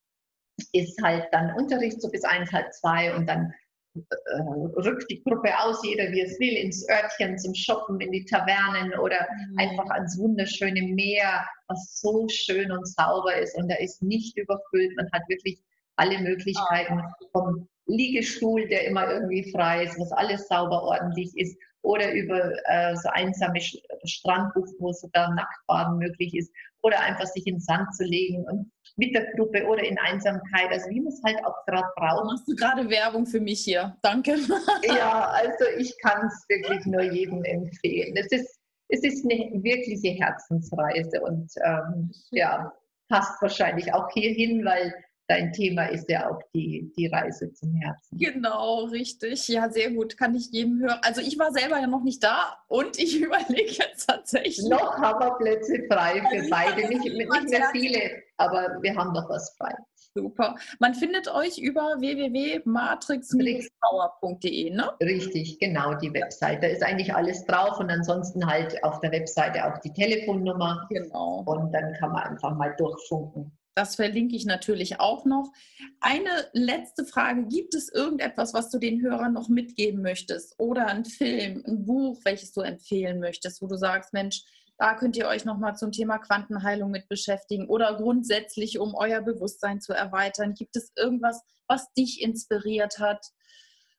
ist 0.73 1.01
halt 1.03 1.27
dann 1.33 1.55
Unterricht 1.55 2.01
so 2.01 2.11
bis 2.11 2.25
eins, 2.25 2.51
halb 2.53 2.73
zwei 2.73 3.15
und 3.15 3.29
dann 3.29 3.53
äh, 3.95 4.41
rückt 4.41 5.11
die 5.11 5.23
Gruppe 5.23 5.51
aus, 5.59 5.85
jeder 5.85 6.11
wie 6.13 6.23
es 6.23 6.39
will, 6.41 6.55
ins 6.57 6.87
Örtchen 6.89 7.39
zum 7.39 7.55
Shoppen, 7.55 8.01
in 8.01 8.13
die 8.13 8.25
Tavernen 8.25 8.99
oder 8.99 9.27
mhm. 9.51 9.59
einfach 9.59 9.91
ans 9.91 10.19
wunderschöne 10.19 10.83
Meer, 10.83 11.47
was 11.69 12.01
so 12.01 12.27
schön 12.29 12.73
und 12.73 12.87
sauber 12.87 13.37
ist 13.37 13.57
und 13.57 13.71
da 13.71 13.77
ist 13.77 14.03
nicht 14.03 14.37
überfüllt. 14.37 14.97
Man 14.97 15.11
hat 15.13 15.23
wirklich 15.29 15.61
alle 15.97 16.19
Möglichkeiten 16.19 17.01
oh. 17.21 17.29
vom 17.33 17.69
Liegestuhl, 17.87 18.67
der 18.69 18.87
immer 18.87 19.11
irgendwie 19.11 19.51
frei 19.51 19.85
ist, 19.85 19.99
was 19.99 20.13
alles 20.13 20.49
sauber 20.49 20.83
ordentlich 20.83 21.37
ist, 21.37 21.57
oder 21.83 22.13
über 22.13 22.53
äh, 22.65 22.97
so 22.97 23.09
einsame 23.11 23.61
Strandbuch, 24.05 24.67
wo 24.81 24.93
sogar 24.93 25.33
Nacktbaden 25.35 25.99
möglich 25.99 26.35
ist, 26.35 26.53
oder 26.83 27.01
einfach 27.01 27.27
sich 27.27 27.47
in 27.47 27.57
den 27.57 27.61
Sand 27.61 27.95
zu 27.95 28.05
legen 28.05 28.45
und 28.45 28.71
mit 28.97 29.15
der 29.15 29.27
Gruppe 29.35 29.65
oder 29.67 29.85
in 29.85 29.99
Einsamkeit, 29.99 30.71
also 30.71 30.89
wie 30.91 31.01
man 31.01 31.13
es 31.13 31.23
halt 31.25 31.45
auch 31.45 31.65
gerade 31.67 31.89
braucht. 31.97 32.25
Machst 32.25 32.49
du 32.49 32.55
gerade 32.55 32.89
Werbung 32.89 33.27
für 33.27 33.41
mich 33.41 33.61
hier? 33.61 33.97
Danke. 34.03 34.37
ja, 34.83 35.29
also 35.29 35.65
ich 35.79 35.97
kann 36.03 36.27
es 36.27 36.45
wirklich 36.49 36.87
nur 36.87 37.03
jedem 37.03 37.45
empfehlen. 37.45 38.17
Es 38.17 38.33
ist, 38.33 38.59
es 38.89 39.03
ist 39.03 39.25
eine 39.25 39.63
wirkliche 39.63 40.11
Herzensreise 40.11 41.21
und 41.21 41.53
ähm, 41.65 42.11
ja, 42.31 42.73
passt 43.09 43.41
wahrscheinlich 43.43 43.93
auch 43.93 44.09
hierhin, 44.11 44.65
weil 44.65 44.95
dein 45.29 45.53
Thema 45.53 45.85
ist 45.87 46.09
ja 46.09 46.31
auch 46.31 46.41
die, 46.55 46.93
die 46.97 47.09
Reise 47.09 47.53
zum 47.53 47.75
Herzen. 47.75 48.17
Genau, 48.19 48.85
richtig. 48.85 49.49
Ja, 49.49 49.69
sehr 49.71 49.91
gut. 49.91 50.17
Kann 50.17 50.35
ich 50.35 50.51
jedem 50.53 50.81
hören. 50.81 50.99
Also 51.03 51.21
ich 51.21 51.39
war 51.39 51.53
selber 51.53 51.79
ja 51.79 51.87
noch 51.87 52.03
nicht 52.03 52.23
da 52.23 52.57
und 52.69 52.99
ich 52.99 53.21
überlege 53.21 53.73
jetzt 53.73 54.09
tatsächlich. 54.09 54.67
Noch 54.69 54.97
haben 54.99 55.21
wir 55.21 55.35
Plätze 55.37 55.83
frei 55.91 56.23
für 56.31 56.39
also 56.39 56.51
beide. 56.51 56.89
Nicht, 56.89 57.05
nicht 57.05 57.51
mehr 57.51 57.69
viele, 57.73 58.23
aber 58.37 58.79
wir 58.81 58.95
haben 58.95 59.13
noch 59.13 59.29
was 59.29 59.53
frei. 59.57 59.75
Super. 60.15 60.55
Man 60.79 60.95
findet 60.95 61.27
euch 61.29 61.59
über 61.59 61.97
www.matrix-power.de, 61.99 64.71
ne? 64.71 64.93
Richtig, 65.03 65.59
genau, 65.59 65.95
die 65.95 66.15
Webseite. 66.15 66.61
Da 66.63 66.69
ist 66.69 66.83
eigentlich 66.83 67.15
alles 67.15 67.45
drauf 67.45 67.79
und 67.79 67.91
ansonsten 67.91 68.47
halt 68.47 68.83
auf 68.83 69.01
der 69.01 69.13
Webseite 69.13 69.67
auch 69.67 69.77
die 69.81 69.93
Telefonnummer. 69.93 70.87
Genau. 70.89 71.43
Und 71.45 71.71
dann 71.73 71.93
kann 72.01 72.13
man 72.13 72.23
einfach 72.23 72.57
mal 72.57 72.75
durchfunken. 72.79 73.53
Das 73.77 73.95
verlinke 73.95 74.35
ich 74.35 74.47
natürlich 74.47 75.01
auch 75.01 75.27
noch. 75.27 75.53
Eine 76.01 76.49
letzte 76.55 77.05
Frage. 77.05 77.47
Gibt 77.47 77.75
es 77.75 77.93
irgendetwas, 77.93 78.55
was 78.55 78.71
du 78.71 78.79
den 78.79 79.03
Hörern 79.03 79.35
noch 79.35 79.51
mitgeben 79.51 80.01
möchtest? 80.01 80.55
Oder 80.59 80.87
ein 80.87 81.05
Film, 81.05 81.63
ein 81.67 81.85
Buch, 81.85 82.19
welches 82.25 82.55
du 82.55 82.63
empfehlen 82.63 83.21
möchtest, 83.21 83.61
wo 83.61 83.67
du 83.67 83.77
sagst, 83.77 84.15
Mensch, 84.15 84.45
da 84.79 84.95
könnt 84.95 85.19
ihr 85.19 85.27
euch 85.29 85.45
nochmal 85.45 85.77
zum 85.77 85.93
Thema 85.93 86.17
Quantenheilung 86.17 86.91
mit 86.91 87.07
beschäftigen 87.11 87.69
oder 87.69 87.95
grundsätzlich, 87.99 88.79
um 88.79 88.95
euer 88.95 89.21
Bewusstsein 89.21 89.83
zu 89.83 89.93
erweitern. 89.93 90.55
Gibt 90.55 90.75
es 90.77 90.93
irgendwas, 90.97 91.43
was 91.69 91.93
dich 91.93 92.23
inspiriert 92.23 92.99
hat 92.99 93.27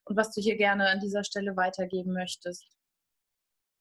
und 0.05 0.17
was 0.17 0.33
du 0.33 0.41
hier 0.41 0.57
gerne 0.57 0.89
an 0.89 0.99
dieser 1.01 1.23
Stelle 1.23 1.55
weitergeben 1.55 2.13
möchtest? 2.13 2.65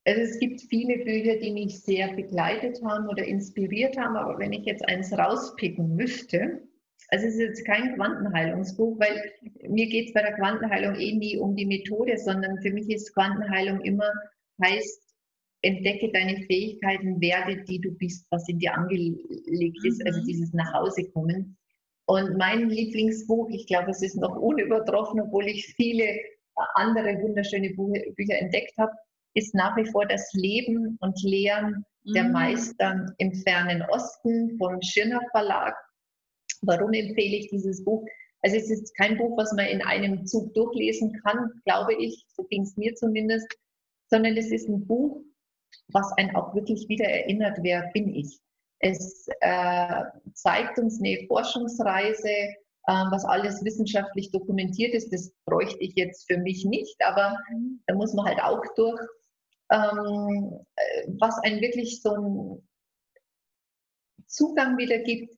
Also 0.07 0.21
es 0.21 0.39
gibt 0.39 0.61
viele 0.61 1.03
Bücher, 1.03 1.35
die 1.35 1.51
mich 1.51 1.81
sehr 1.81 2.13
begleitet 2.13 2.81
haben 2.81 3.09
oder 3.09 3.25
inspiriert 3.25 3.97
haben, 3.97 4.15
aber 4.15 4.39
wenn 4.39 4.53
ich 4.53 4.65
jetzt 4.65 4.87
eins 4.87 5.11
rauspicken 5.11 5.97
müsste, 5.97 6.61
also 7.09 7.27
es 7.27 7.33
ist 7.33 7.39
jetzt 7.41 7.65
kein 7.65 7.93
Quantenheilungsbuch, 7.95 8.97
weil 9.01 9.21
mir 9.67 9.85
geht 9.87 10.07
es 10.07 10.13
bei 10.13 10.21
der 10.21 10.35
Quantenheilung 10.35 10.95
eh 10.95 11.11
nie 11.11 11.37
um 11.37 11.57
die 11.57 11.65
Methode, 11.65 12.17
sondern 12.17 12.57
für 12.61 12.71
mich 12.71 12.89
ist 12.89 13.13
Quantenheilung 13.13 13.81
immer 13.81 14.09
heißt, 14.63 15.03
entdecke 15.61 16.09
deine 16.13 16.41
Fähigkeiten, 16.45 17.19
werde 17.19 17.65
die 17.65 17.81
du 17.81 17.91
bist, 17.91 18.25
was 18.29 18.47
in 18.47 18.59
dir 18.59 18.75
angelegt 18.75 19.83
ist, 19.83 20.05
also 20.05 20.19
mhm. 20.19 20.23
also 20.23 20.25
dieses 20.25 20.53
Nachhausekommen. 20.53 21.57
Und 22.05 22.37
mein 22.37 22.69
Lieblingsbuch, 22.69 23.49
ich 23.49 23.67
glaube, 23.67 23.91
es 23.91 24.01
ist 24.01 24.15
noch 24.15 24.37
unübertroffen, 24.37 25.19
obwohl 25.19 25.47
ich 25.47 25.65
viele 25.75 26.17
andere 26.75 27.21
wunderschöne 27.21 27.71
Bücher 28.15 28.39
entdeckt 28.39 28.77
habe, 28.77 28.93
ist 29.37 29.53
nach 29.53 29.77
wie 29.77 29.85
vor 29.85 30.05
das 30.07 30.27
Leben 30.33 30.97
und 30.99 31.21
Lehren 31.21 31.85
der 32.15 32.23
mhm. 32.23 32.31
Meister 32.31 33.05
im 33.19 33.33
fernen 33.33 33.83
Osten 33.83 34.57
vom 34.57 34.81
Schirner 34.81 35.21
Verlag. 35.31 35.75
Warum 36.63 36.91
empfehle 36.93 37.37
ich 37.37 37.49
dieses 37.49 37.83
Buch? 37.83 38.03
Also 38.41 38.57
es 38.57 38.71
ist 38.71 38.95
kein 38.97 39.17
Buch, 39.17 39.37
was 39.37 39.53
man 39.53 39.67
in 39.67 39.83
einem 39.83 40.25
Zug 40.25 40.53
durchlesen 40.55 41.13
kann, 41.23 41.51
glaube 41.65 41.93
ich, 41.93 42.25
so 42.35 42.43
ging 42.45 42.63
es 42.63 42.77
mir 42.77 42.95
zumindest, 42.95 43.47
sondern 44.09 44.35
es 44.37 44.51
ist 44.51 44.67
ein 44.67 44.87
Buch, 44.87 45.21
was 45.89 46.11
einen 46.17 46.35
auch 46.35 46.55
wirklich 46.55 46.87
wieder 46.89 47.05
erinnert, 47.05 47.59
wer 47.61 47.91
bin 47.93 48.13
ich. 48.15 48.39
Es 48.79 49.27
äh, 49.41 50.03
zeigt 50.33 50.79
uns 50.79 50.99
eine 50.99 51.25
Forschungsreise, 51.27 52.29
äh, 52.29 52.55
was 52.85 53.25
alles 53.25 53.63
wissenschaftlich 53.63 54.31
dokumentiert 54.31 54.93
ist. 54.93 55.11
Das 55.11 55.31
bräuchte 55.45 55.79
ich 55.79 55.93
jetzt 55.95 56.25
für 56.27 56.37
mich 56.37 56.65
nicht, 56.65 56.95
aber 57.03 57.37
mhm. 57.51 57.81
da 57.85 57.95
muss 57.95 58.13
man 58.13 58.25
halt 58.25 58.41
auch 58.41 58.63
durch 58.75 58.99
ähm, 59.71 60.59
was 61.19 61.37
einen 61.43 61.61
wirklich 61.61 62.01
so 62.01 62.13
einen 62.13 62.67
Zugang 64.27 64.77
wieder 64.77 64.99
gibt, 64.99 65.37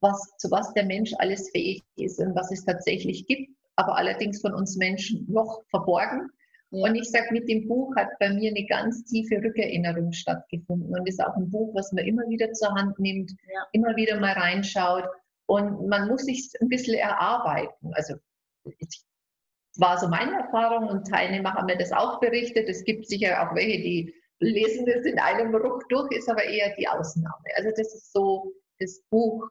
was, 0.00 0.36
zu 0.38 0.50
was 0.50 0.72
der 0.74 0.84
Mensch 0.84 1.12
alles 1.18 1.50
fähig 1.50 1.82
ist 1.96 2.18
und 2.18 2.34
was 2.34 2.50
es 2.52 2.64
tatsächlich 2.64 3.26
gibt, 3.26 3.50
aber 3.76 3.96
allerdings 3.96 4.40
von 4.40 4.54
uns 4.54 4.76
Menschen 4.76 5.26
noch 5.28 5.62
verborgen. 5.70 6.30
Ja. 6.70 6.86
Und 6.86 6.94
ich 6.96 7.10
sage, 7.10 7.28
mit 7.32 7.48
dem 7.48 7.66
Buch 7.66 7.94
hat 7.96 8.08
bei 8.18 8.28
mir 8.30 8.50
eine 8.50 8.66
ganz 8.66 9.04
tiefe 9.04 9.36
Rückerinnerung 9.36 10.12
stattgefunden 10.12 10.94
und 10.94 11.06
ist 11.06 11.22
auch 11.24 11.34
ein 11.36 11.50
Buch, 11.50 11.74
was 11.74 11.92
man 11.92 12.04
immer 12.04 12.28
wieder 12.28 12.52
zur 12.52 12.74
Hand 12.74 12.98
nimmt, 12.98 13.32
ja. 13.52 13.66
immer 13.72 13.96
wieder 13.96 14.20
mal 14.20 14.32
reinschaut. 14.32 15.04
Und 15.46 15.88
man 15.88 16.08
muss 16.08 16.24
sich 16.24 16.50
ein 16.60 16.68
bisschen 16.68 16.96
erarbeiten. 16.96 17.92
Also 17.94 18.16
ich 18.64 19.02
war 19.78 19.98
so 19.98 20.08
meine 20.08 20.32
Erfahrung 20.32 20.88
und 20.88 21.08
Teilnehmer 21.08 21.54
haben 21.54 21.66
mir 21.66 21.78
das 21.78 21.92
auch 21.92 22.20
berichtet. 22.20 22.68
Es 22.68 22.84
gibt 22.84 23.08
sicher 23.08 23.42
auch 23.42 23.54
welche, 23.54 23.78
die 23.82 24.14
lesen 24.40 24.86
das 24.86 25.04
in 25.04 25.18
einem 25.18 25.54
Ruck 25.54 25.88
durch, 25.88 26.10
ist 26.12 26.28
aber 26.28 26.44
eher 26.44 26.74
die 26.76 26.88
Ausnahme. 26.88 27.44
Also 27.56 27.70
das 27.70 27.94
ist 27.94 28.12
so 28.12 28.52
das 28.78 29.02
Buch, 29.10 29.48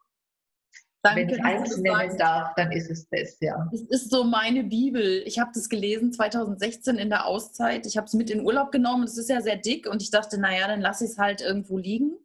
Danke, 1.04 1.22
Wenn 1.22 1.30
ich 1.30 1.44
eins 1.44 1.78
nennen 1.78 2.18
darf, 2.18 2.54
dann 2.56 2.72
ist 2.72 2.90
es 2.90 3.08
das, 3.10 3.38
ja. 3.40 3.70
Es 3.72 3.82
ist 3.82 4.10
so 4.10 4.24
meine 4.24 4.64
Bibel. 4.64 5.24
Ich 5.26 5.40
habe 5.40 5.52
das 5.54 5.70
gelesen 5.70 6.12
2016 6.12 6.98
in 6.98 7.10
der 7.10 7.28
Auszeit. 7.28 7.86
Ich 7.86 7.98
habe 7.98 8.08
es 8.08 8.14
mit 8.14 8.30
in 8.30 8.44
Urlaub 8.44 8.72
genommen. 8.72 9.04
Es 9.04 9.18
ist 9.18 9.30
ja 9.30 9.40
sehr 9.42 9.58
dick 9.58 9.88
und 9.88 10.02
ich 10.02 10.10
dachte, 10.10 10.40
naja, 10.40 10.68
dann 10.68 10.82
lasse 10.82 11.06
ich 11.06 11.12
es 11.12 11.18
halt 11.18 11.42
irgendwo 11.42 11.78
liegen. 11.78 12.18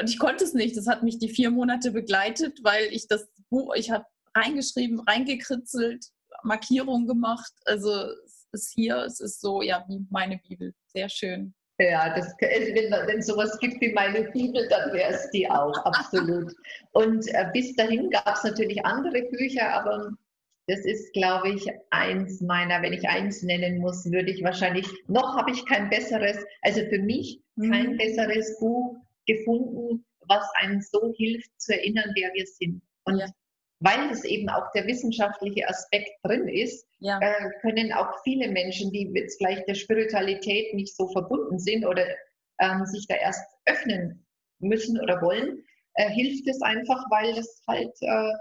Und 0.00 0.08
ich 0.08 0.18
konnte 0.18 0.44
es 0.44 0.54
nicht. 0.54 0.76
Das 0.76 0.86
hat 0.86 1.02
mich 1.02 1.18
die 1.18 1.28
vier 1.28 1.50
Monate 1.50 1.90
begleitet, 1.90 2.60
weil 2.62 2.84
ich 2.86 3.06
das 3.06 3.28
Buch, 3.50 3.74
ich 3.74 3.90
habe 3.90 4.06
reingeschrieben, 4.34 5.00
reingekritzelt, 5.00 6.06
Markierungen 6.42 7.06
gemacht. 7.06 7.52
Also 7.64 7.90
es 8.24 8.46
ist 8.52 8.72
hier, 8.74 8.98
es 8.98 9.20
ist 9.20 9.40
so, 9.40 9.62
ja, 9.62 9.84
wie 9.88 10.06
meine 10.10 10.38
Bibel. 10.38 10.74
Sehr 10.86 11.08
schön. 11.08 11.54
Ja, 11.80 12.12
das, 12.14 12.34
wenn 12.40 13.18
es 13.18 13.26
sowas 13.26 13.56
gibt 13.60 13.80
wie 13.80 13.92
meine 13.92 14.24
Bibel, 14.32 14.66
dann 14.68 14.92
wäre 14.92 15.12
es 15.12 15.30
die 15.30 15.48
auch, 15.48 15.76
absolut. 15.84 16.52
Und 16.92 17.26
äh, 17.28 17.48
bis 17.52 17.76
dahin 17.76 18.10
gab 18.10 18.34
es 18.34 18.42
natürlich 18.42 18.84
andere 18.84 19.22
Bücher, 19.30 19.72
aber 19.72 20.10
das 20.66 20.80
ist, 20.80 21.12
glaube 21.12 21.50
ich, 21.50 21.66
eins 21.90 22.40
meiner, 22.40 22.82
wenn 22.82 22.92
ich 22.92 23.08
eins 23.08 23.42
nennen 23.42 23.78
muss, 23.78 24.04
würde 24.10 24.30
ich 24.30 24.42
wahrscheinlich, 24.42 24.88
noch 25.06 25.36
habe 25.36 25.52
ich 25.52 25.64
kein 25.66 25.88
besseres, 25.88 26.44
also 26.62 26.80
für 26.90 26.98
mich 26.98 27.40
kein 27.56 27.92
mhm. 27.92 27.96
besseres 27.96 28.58
Buch 28.58 28.96
gefunden, 29.26 30.04
was 30.26 30.44
einem 30.56 30.80
so 30.80 31.14
hilft 31.16 31.48
zu 31.60 31.74
erinnern, 31.74 32.12
wer 32.16 32.34
wir 32.34 32.46
sind. 32.46 32.82
Und 33.04 33.18
ja 33.18 33.26
weil 33.80 34.10
es 34.10 34.24
eben 34.24 34.48
auch 34.48 34.70
der 34.74 34.86
wissenschaftliche 34.86 35.68
Aspekt 35.68 36.10
drin 36.24 36.48
ist, 36.48 36.86
ja. 36.98 37.18
äh, 37.20 37.50
können 37.60 37.92
auch 37.92 38.12
viele 38.24 38.48
Menschen, 38.48 38.90
die 38.90 39.10
jetzt 39.14 39.38
vielleicht 39.38 39.68
der 39.68 39.74
Spiritualität 39.74 40.74
nicht 40.74 40.96
so 40.96 41.08
verbunden 41.08 41.58
sind 41.58 41.86
oder 41.86 42.04
ähm, 42.60 42.84
sich 42.86 43.06
da 43.06 43.14
erst 43.14 43.44
öffnen 43.66 44.26
müssen 44.60 45.00
oder 45.00 45.22
wollen, 45.22 45.64
äh, 45.94 46.10
hilft 46.10 46.48
es 46.48 46.60
einfach, 46.62 47.04
weil 47.10 47.38
es 47.38 47.62
halt 47.68 47.94
äh, 48.00 48.32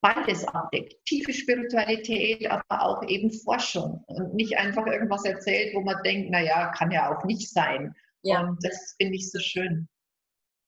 beides 0.00 0.44
abdeckt. 0.46 0.94
Tiefe 1.06 1.32
Spiritualität, 1.32 2.48
aber 2.48 2.82
auch 2.82 3.02
eben 3.08 3.32
Forschung 3.32 4.04
und 4.06 4.34
nicht 4.34 4.56
einfach 4.58 4.86
irgendwas 4.86 5.24
erzählt, 5.24 5.74
wo 5.74 5.80
man 5.80 6.02
denkt, 6.04 6.30
naja, 6.30 6.72
kann 6.76 6.90
ja 6.90 7.12
auch 7.16 7.24
nicht 7.24 7.50
sein. 7.50 7.94
Ja. 8.22 8.42
Und 8.42 8.64
das 8.64 8.94
finde 9.00 9.16
ich 9.16 9.30
so 9.30 9.40
schön. 9.40 9.88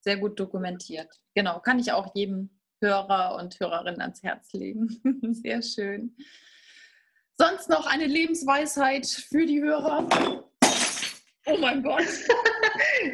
Sehr 0.00 0.16
gut 0.16 0.38
dokumentiert. 0.38 1.08
Genau, 1.34 1.60
kann 1.60 1.78
ich 1.78 1.92
auch 1.92 2.14
jedem 2.14 2.50
Hörer 2.80 3.36
und 3.36 3.58
Hörerinnen 3.58 4.00
ans 4.00 4.22
Herz 4.22 4.52
legen. 4.52 5.00
Sehr 5.42 5.62
schön. 5.62 6.16
Sonst 7.36 7.68
noch 7.68 7.86
eine 7.86 8.06
Lebensweisheit 8.06 9.06
für 9.06 9.44
die 9.44 9.60
Hörer? 9.60 10.06
Oh 11.46 11.56
mein 11.58 11.82
Gott. 11.82 12.04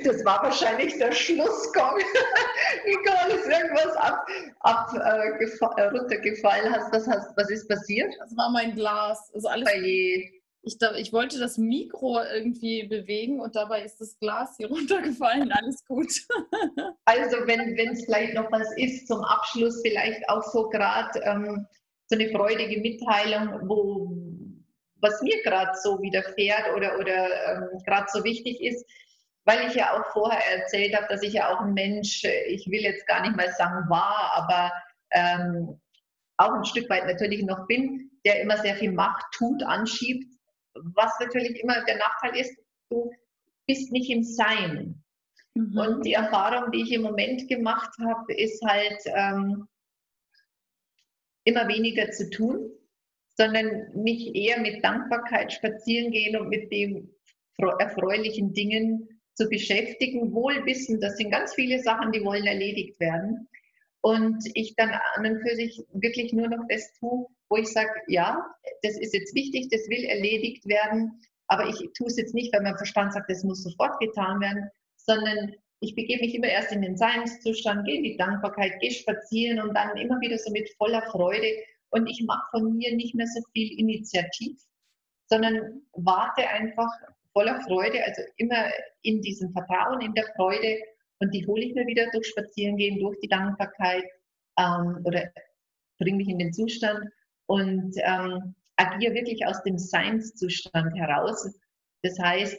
Das 0.05 0.25
war 0.25 0.43
wahrscheinlich 0.43 0.97
der 0.99 1.13
Schlussgong. 1.13 1.99
Nicole, 2.87 3.35
ist 3.41 3.47
irgendwas 3.47 3.97
ab, 3.97 4.27
ab, 4.61 4.95
äh, 4.95 5.83
runtergefallen. 5.89 6.73
Hast, 6.73 6.93
was, 6.93 7.07
hast, 7.09 7.37
was 7.37 7.51
ist 7.51 7.69
passiert? 7.69 8.15
Das 8.21 8.37
war 8.37 8.51
mein 8.51 8.75
Glas. 8.75 9.31
Also 9.35 9.49
alles, 9.49 9.69
ich, 10.63 10.77
ich 10.97 11.13
wollte 11.13 11.39
das 11.39 11.57
Mikro 11.57 12.21
irgendwie 12.23 12.87
bewegen 12.87 13.41
und 13.41 13.57
dabei 13.57 13.83
ist 13.83 14.01
das 14.01 14.19
Glas 14.19 14.57
hier 14.57 14.69
runtergefallen. 14.71 15.51
Alles 15.53 15.85
gut. 15.87 16.13
also 17.05 17.37
wenn 17.47 17.93
es 17.93 18.05
vielleicht 18.05 18.35
noch 18.35 18.51
was 18.53 18.69
ist 18.77 19.07
zum 19.09 19.23
Abschluss, 19.25 19.81
vielleicht 19.83 20.29
auch 20.29 20.43
so 20.43 20.69
gerade 20.69 21.19
ähm, 21.25 21.67
so 22.07 22.17
eine 22.19 22.31
freudige 22.31 22.81
Mitteilung, 22.81 23.69
wo 23.69 24.17
was 25.03 25.23
mir 25.23 25.43
gerade 25.43 25.71
so 25.83 26.01
widerfährt 26.03 26.75
oder, 26.77 26.99
oder 26.99 27.29
ähm, 27.49 27.83
gerade 27.87 28.07
so 28.13 28.23
wichtig 28.23 28.61
ist, 28.61 28.85
weil 29.45 29.67
ich 29.67 29.75
ja 29.75 29.99
auch 29.99 30.13
vorher 30.13 30.41
erzählt 30.59 30.95
habe, 30.95 31.07
dass 31.09 31.23
ich 31.23 31.33
ja 31.33 31.55
auch 31.55 31.61
ein 31.61 31.73
Mensch, 31.73 32.23
ich 32.49 32.67
will 32.71 32.83
jetzt 32.83 33.07
gar 33.07 33.23
nicht 33.23 33.35
mal 33.35 33.51
sagen 33.53 33.89
war, 33.89 34.31
aber 34.35 34.71
ähm, 35.13 35.81
auch 36.37 36.53
ein 36.53 36.67
Stück 36.67 36.91
weit 36.91 37.07
natürlich 37.07 37.43
noch 37.45 37.67
bin, 37.67 38.11
der 38.27 38.43
immer 38.43 38.59
sehr 38.59 38.77
viel 38.77 38.93
Macht 38.93 39.25
tut, 39.33 39.63
anschiebt 39.63 40.30
was 40.75 41.13
natürlich 41.21 41.61
immer 41.61 41.85
der 41.85 41.99
Nachteil 41.99 42.37
ist, 42.37 42.57
du 42.91 43.11
bist 43.67 43.93
nicht 43.93 44.11
im 44.11 44.23
Sein. 44.23 45.03
Mhm. 45.55 45.79
Und 45.79 46.07
die 46.07 46.15
Erfahrung, 46.15 46.71
die 46.73 46.83
ich 46.83 46.93
im 46.93 47.03
Moment 47.03 47.49
gemacht 47.49 47.91
habe, 48.01 48.35
ist 48.35 48.63
halt 48.65 49.01
ähm, 49.07 49.69
immer 51.45 51.69
weniger 51.69 52.11
zu 52.11 52.31
tun, 52.31 52.71
sondern 53.37 53.91
mich 53.95 54.35
eher 54.35 54.61
mit 54.61 54.85
Dankbarkeit 54.85 55.53
spazieren 55.53 56.13
gehen 56.13 56.37
und 56.37 56.49
mit 56.49 56.71
den 56.71 57.15
erfreulichen 57.79 58.53
Dingen 58.53 59.21
zu 59.35 59.49
beschäftigen, 59.49 60.33
wohl 60.33 60.65
wissen, 60.67 61.01
das 61.01 61.17
sind 61.17 61.31
ganz 61.31 61.55
viele 61.55 61.83
Sachen, 61.83 62.13
die 62.13 62.25
wollen 62.25 62.47
erledigt 62.47 62.99
werden. 63.01 63.49
Und 64.03 64.43
ich 64.55 64.75
dann 64.77 64.91
an 65.15 65.27
und 65.27 65.41
für 65.41 65.55
sich 65.57 65.83
wirklich 65.93 66.33
nur 66.33 66.49
noch 66.49 66.65
das 66.69 66.93
tue, 66.99 67.27
wo 67.51 67.57
ich 67.57 67.69
sage, 67.69 67.91
ja, 68.07 68.47
das 68.83 68.97
ist 68.99 69.13
jetzt 69.13 69.35
wichtig, 69.35 69.69
das 69.71 69.89
will 69.89 70.05
erledigt 70.05 70.67
werden, 70.67 71.21
aber 71.49 71.69
ich 71.69 71.77
tue 71.99 72.07
es 72.07 72.17
jetzt 72.17 72.33
nicht, 72.33 72.55
weil 72.55 72.63
mein 72.63 72.77
Verstand 72.77 73.13
sagt, 73.13 73.29
das 73.29 73.43
muss 73.43 73.65
sofort 73.65 73.99
getan 73.99 74.41
werden, 74.41 74.71
sondern 74.97 75.53
ich 75.81 75.97
begebe 75.97 76.25
mich 76.25 76.35
immer 76.35 76.47
erst 76.47 76.73
in 76.73 76.83
den 76.83 76.97
Seinszustand, 76.97 77.87
gehe 77.87 77.97
in 77.97 78.05
die 78.05 78.17
Dankbarkeit, 78.17 78.79
gehe 78.81 78.93
spazieren 78.93 79.61
und 79.61 79.75
dann 79.75 79.97
immer 79.97 80.21
wieder 80.21 80.39
so 80.39 80.53
mit 80.53 80.71
voller 80.77 81.03
Freude. 81.11 81.47
Und 81.91 82.07
ich 82.07 82.23
mache 82.25 82.47
von 82.53 82.77
mir 82.77 82.95
nicht 82.95 83.15
mehr 83.15 83.27
so 83.27 83.41
viel 83.53 83.79
Initiativ, 83.79 84.61
sondern 85.27 85.83
warte 85.95 86.47
einfach 86.49 86.91
voller 87.33 87.61
Freude, 87.63 88.05
also 88.05 88.23
immer 88.37 88.71
in 89.03 89.23
diesem 89.23 89.51
Vertrauen, 89.53 90.03
in 90.03 90.15
der 90.15 90.27
Freude. 90.37 90.79
Und 91.19 91.35
die 91.35 91.47
hole 91.47 91.65
ich 91.65 91.75
mir 91.75 91.87
wieder 91.87 92.11
durch 92.13 92.29
Spazierengehen, 92.29 93.01
durch 93.01 93.19
die 93.21 93.29
Dankbarkeit 93.29 94.05
ähm, 94.59 95.01
oder 95.05 95.33
bringe 95.99 96.19
mich 96.19 96.29
in 96.29 96.39
den 96.39 96.53
Zustand 96.53 97.11
und 97.51 97.97
ähm, 97.97 98.55
agiere 98.77 99.15
wirklich 99.15 99.45
aus 99.45 99.61
dem 99.65 99.77
Seinszustand 99.77 100.95
heraus. 100.95 101.53
Das 102.05 102.17
heißt, 102.17 102.57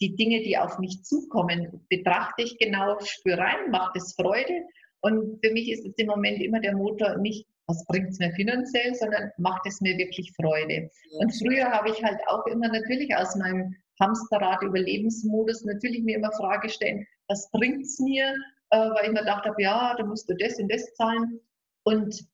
die 0.00 0.16
Dinge, 0.16 0.42
die 0.42 0.58
auf 0.58 0.80
mich 0.80 1.04
zukommen, 1.04 1.86
betrachte 1.88 2.42
ich 2.42 2.58
genau, 2.58 2.98
spüre 2.98 3.38
rein, 3.38 3.70
macht 3.70 3.96
es 3.96 4.14
Freude. 4.14 4.64
Und 5.02 5.38
für 5.44 5.52
mich 5.52 5.70
ist 5.70 5.86
es 5.86 5.94
im 5.98 6.08
Moment 6.08 6.42
immer 6.42 6.58
der 6.58 6.76
Motor 6.76 7.16
nicht, 7.18 7.46
was 7.68 7.84
bringt 7.86 8.10
es 8.10 8.18
mir 8.18 8.32
finanziell, 8.32 8.92
sondern 8.96 9.30
macht 9.38 9.64
es 9.66 9.80
mir 9.80 9.96
wirklich 9.96 10.32
Freude. 10.34 10.90
Und 11.20 11.30
früher 11.38 11.70
habe 11.70 11.90
ich 11.90 12.02
halt 12.02 12.18
auch 12.26 12.44
immer 12.46 12.68
natürlich 12.68 13.14
aus 13.14 13.36
meinem 13.36 13.72
Hamsterrad 14.00 14.62
Überlebensmodus 14.62 15.64
natürlich 15.64 16.02
mir 16.02 16.16
immer 16.16 16.32
Frage 16.32 16.68
stellen, 16.68 17.06
was 17.28 17.48
bringt 17.52 17.82
es 17.82 18.00
mir? 18.00 18.34
Äh, 18.70 18.78
weil 18.78 19.04
ich 19.04 19.12
mir 19.12 19.20
gedacht 19.20 19.44
habe, 19.44 19.62
ja, 19.62 19.94
da 19.96 20.04
musst 20.04 20.28
du 20.28 20.34
das 20.34 20.58
und 20.58 20.72
das 20.72 20.92
zahlen. 20.94 21.38
Und 21.84 22.31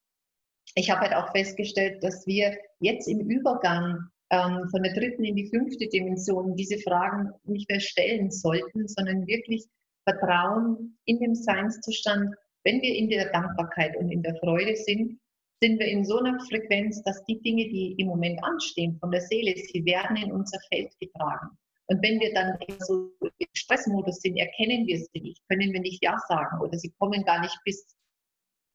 ich 0.75 0.91
habe 0.91 1.01
halt 1.03 1.15
auch 1.15 1.33
festgestellt, 1.33 2.03
dass 2.03 2.27
wir 2.27 2.57
jetzt 2.81 3.09
im 3.09 3.21
Übergang 3.21 4.09
ähm, 4.31 4.69
von 4.71 4.83
der 4.83 4.95
dritten 4.95 5.25
in 5.25 5.37
die 5.37 5.49
fünfte 5.49 5.89
Dimension 5.89 6.57
diese 6.57 6.79
Fragen 6.79 7.31
nicht 7.45 7.69
mehr 7.71 7.81
stellen 7.81 8.31
sollten, 8.31 8.87
sondern 8.89 9.27
wirklich 9.27 9.65
Vertrauen 10.05 10.99
in 11.05 11.19
dem 11.21 11.35
Seinszustand. 11.35 12.35
Wenn 12.65 12.83
wir 12.83 12.95
in 12.95 13.09
der 13.09 13.31
Dankbarkeit 13.31 13.97
und 13.97 14.11
in 14.11 14.23
der 14.23 14.37
Freude 14.37 14.77
sind, 14.77 15.19
sind 15.61 15.79
wir 15.81 15.87
in 15.87 16.05
so 16.05 16.19
einer 16.19 16.39
Frequenz, 16.49 17.03
dass 17.03 17.25
die 17.25 17.41
Dinge, 17.41 17.65
die 17.65 17.95
im 17.99 18.09
Moment 18.09 18.43
anstehen 18.45 18.97
von 19.01 19.11
der 19.11 19.23
Seele, 19.23 19.55
sie 19.57 19.85
werden 19.85 20.17
in 20.17 20.33
unser 20.33 20.59
Feld 20.71 20.93
getragen. 21.01 21.57
Und 21.87 22.03
wenn 22.03 22.21
wir 22.21 22.33
dann 22.35 22.59
so 22.81 23.11
im 23.21 23.49
Stressmodus 23.55 24.21
sind, 24.21 24.37
erkennen 24.37 24.87
wir 24.87 24.99
sie 24.99 25.21
nicht, 25.21 25.43
können 25.49 25.73
wir 25.73 25.81
nicht 25.81 26.03
Ja 26.05 26.19
sagen 26.29 26.61
oder 26.61 26.79
sie 26.79 26.93
kommen 26.99 27.25
gar 27.25 27.41
nicht 27.41 27.59
bis 27.65 27.87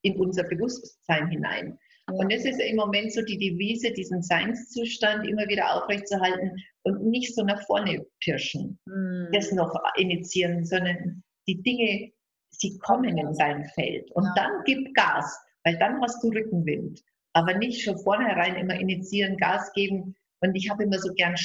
in 0.03 0.19
unser 0.19 0.43
Bewusstsein 0.43 1.27
hinein. 1.29 1.77
Und 2.11 2.31
das 2.31 2.43
ist 2.43 2.59
im 2.59 2.75
Moment 2.75 3.13
so 3.13 3.21
die 3.21 3.37
Devise, 3.37 3.91
diesen 3.91 4.21
Seinszustand 4.21 5.25
immer 5.25 5.47
wieder 5.47 5.73
aufrechtzuerhalten 5.73 6.51
und 6.83 7.05
nicht 7.05 7.33
so 7.33 7.43
nach 7.43 7.65
vorne 7.65 8.05
pirschen, 8.19 8.77
mhm. 8.85 9.29
das 9.31 9.51
noch 9.53 9.73
initiieren, 9.95 10.65
sondern 10.65 11.23
die 11.47 11.61
Dinge, 11.61 12.11
sie 12.49 12.77
kommen 12.79 13.17
in 13.17 13.33
dein 13.37 13.65
Feld. 13.69 14.11
Und 14.11 14.25
ja. 14.25 14.33
dann 14.35 14.51
gib 14.65 14.93
Gas, 14.93 15.37
weil 15.63 15.77
dann 15.79 16.01
hast 16.01 16.21
du 16.23 16.27
Rückenwind. 16.27 17.01
Aber 17.33 17.57
nicht 17.57 17.81
schon 17.81 17.97
vornherein 17.97 18.57
immer 18.57 18.75
initiieren, 18.75 19.37
Gas 19.37 19.71
geben. 19.73 20.15
Und 20.41 20.55
ich 20.55 20.69
habe 20.69 20.83
immer 20.83 20.99
so 20.99 21.11
gern, 21.13 21.35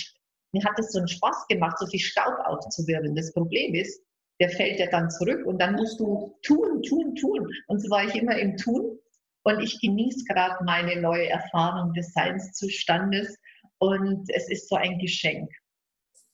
mir 0.52 0.64
hat 0.64 0.78
es 0.78 0.90
so 0.90 0.98
einen 0.98 1.08
Spaß 1.08 1.46
gemacht, 1.48 1.78
so 1.78 1.86
viel 1.86 2.00
Staub 2.00 2.34
aufzuwirbeln. 2.44 3.14
Das 3.14 3.32
Problem 3.32 3.74
ist, 3.74 4.02
der 4.40 4.50
fällt 4.50 4.78
ja 4.78 4.86
dann 4.90 5.10
zurück 5.10 5.44
und 5.46 5.60
dann 5.60 5.74
musst 5.74 5.98
du 5.98 6.36
tun, 6.42 6.82
tun, 6.82 7.14
tun. 7.16 7.48
Und 7.66 7.80
so 7.80 7.90
war 7.90 8.04
ich 8.04 8.14
immer 8.14 8.36
im 8.36 8.56
Tun 8.56 8.98
und 9.42 9.60
ich 9.60 9.80
genieße 9.80 10.24
gerade 10.24 10.62
meine 10.64 11.00
neue 11.00 11.28
Erfahrung 11.28 11.92
des 11.94 12.12
Seinszustandes 12.12 13.36
und 13.78 14.28
es 14.34 14.48
ist 14.50 14.68
so 14.68 14.76
ein 14.76 14.98
Geschenk. 14.98 15.50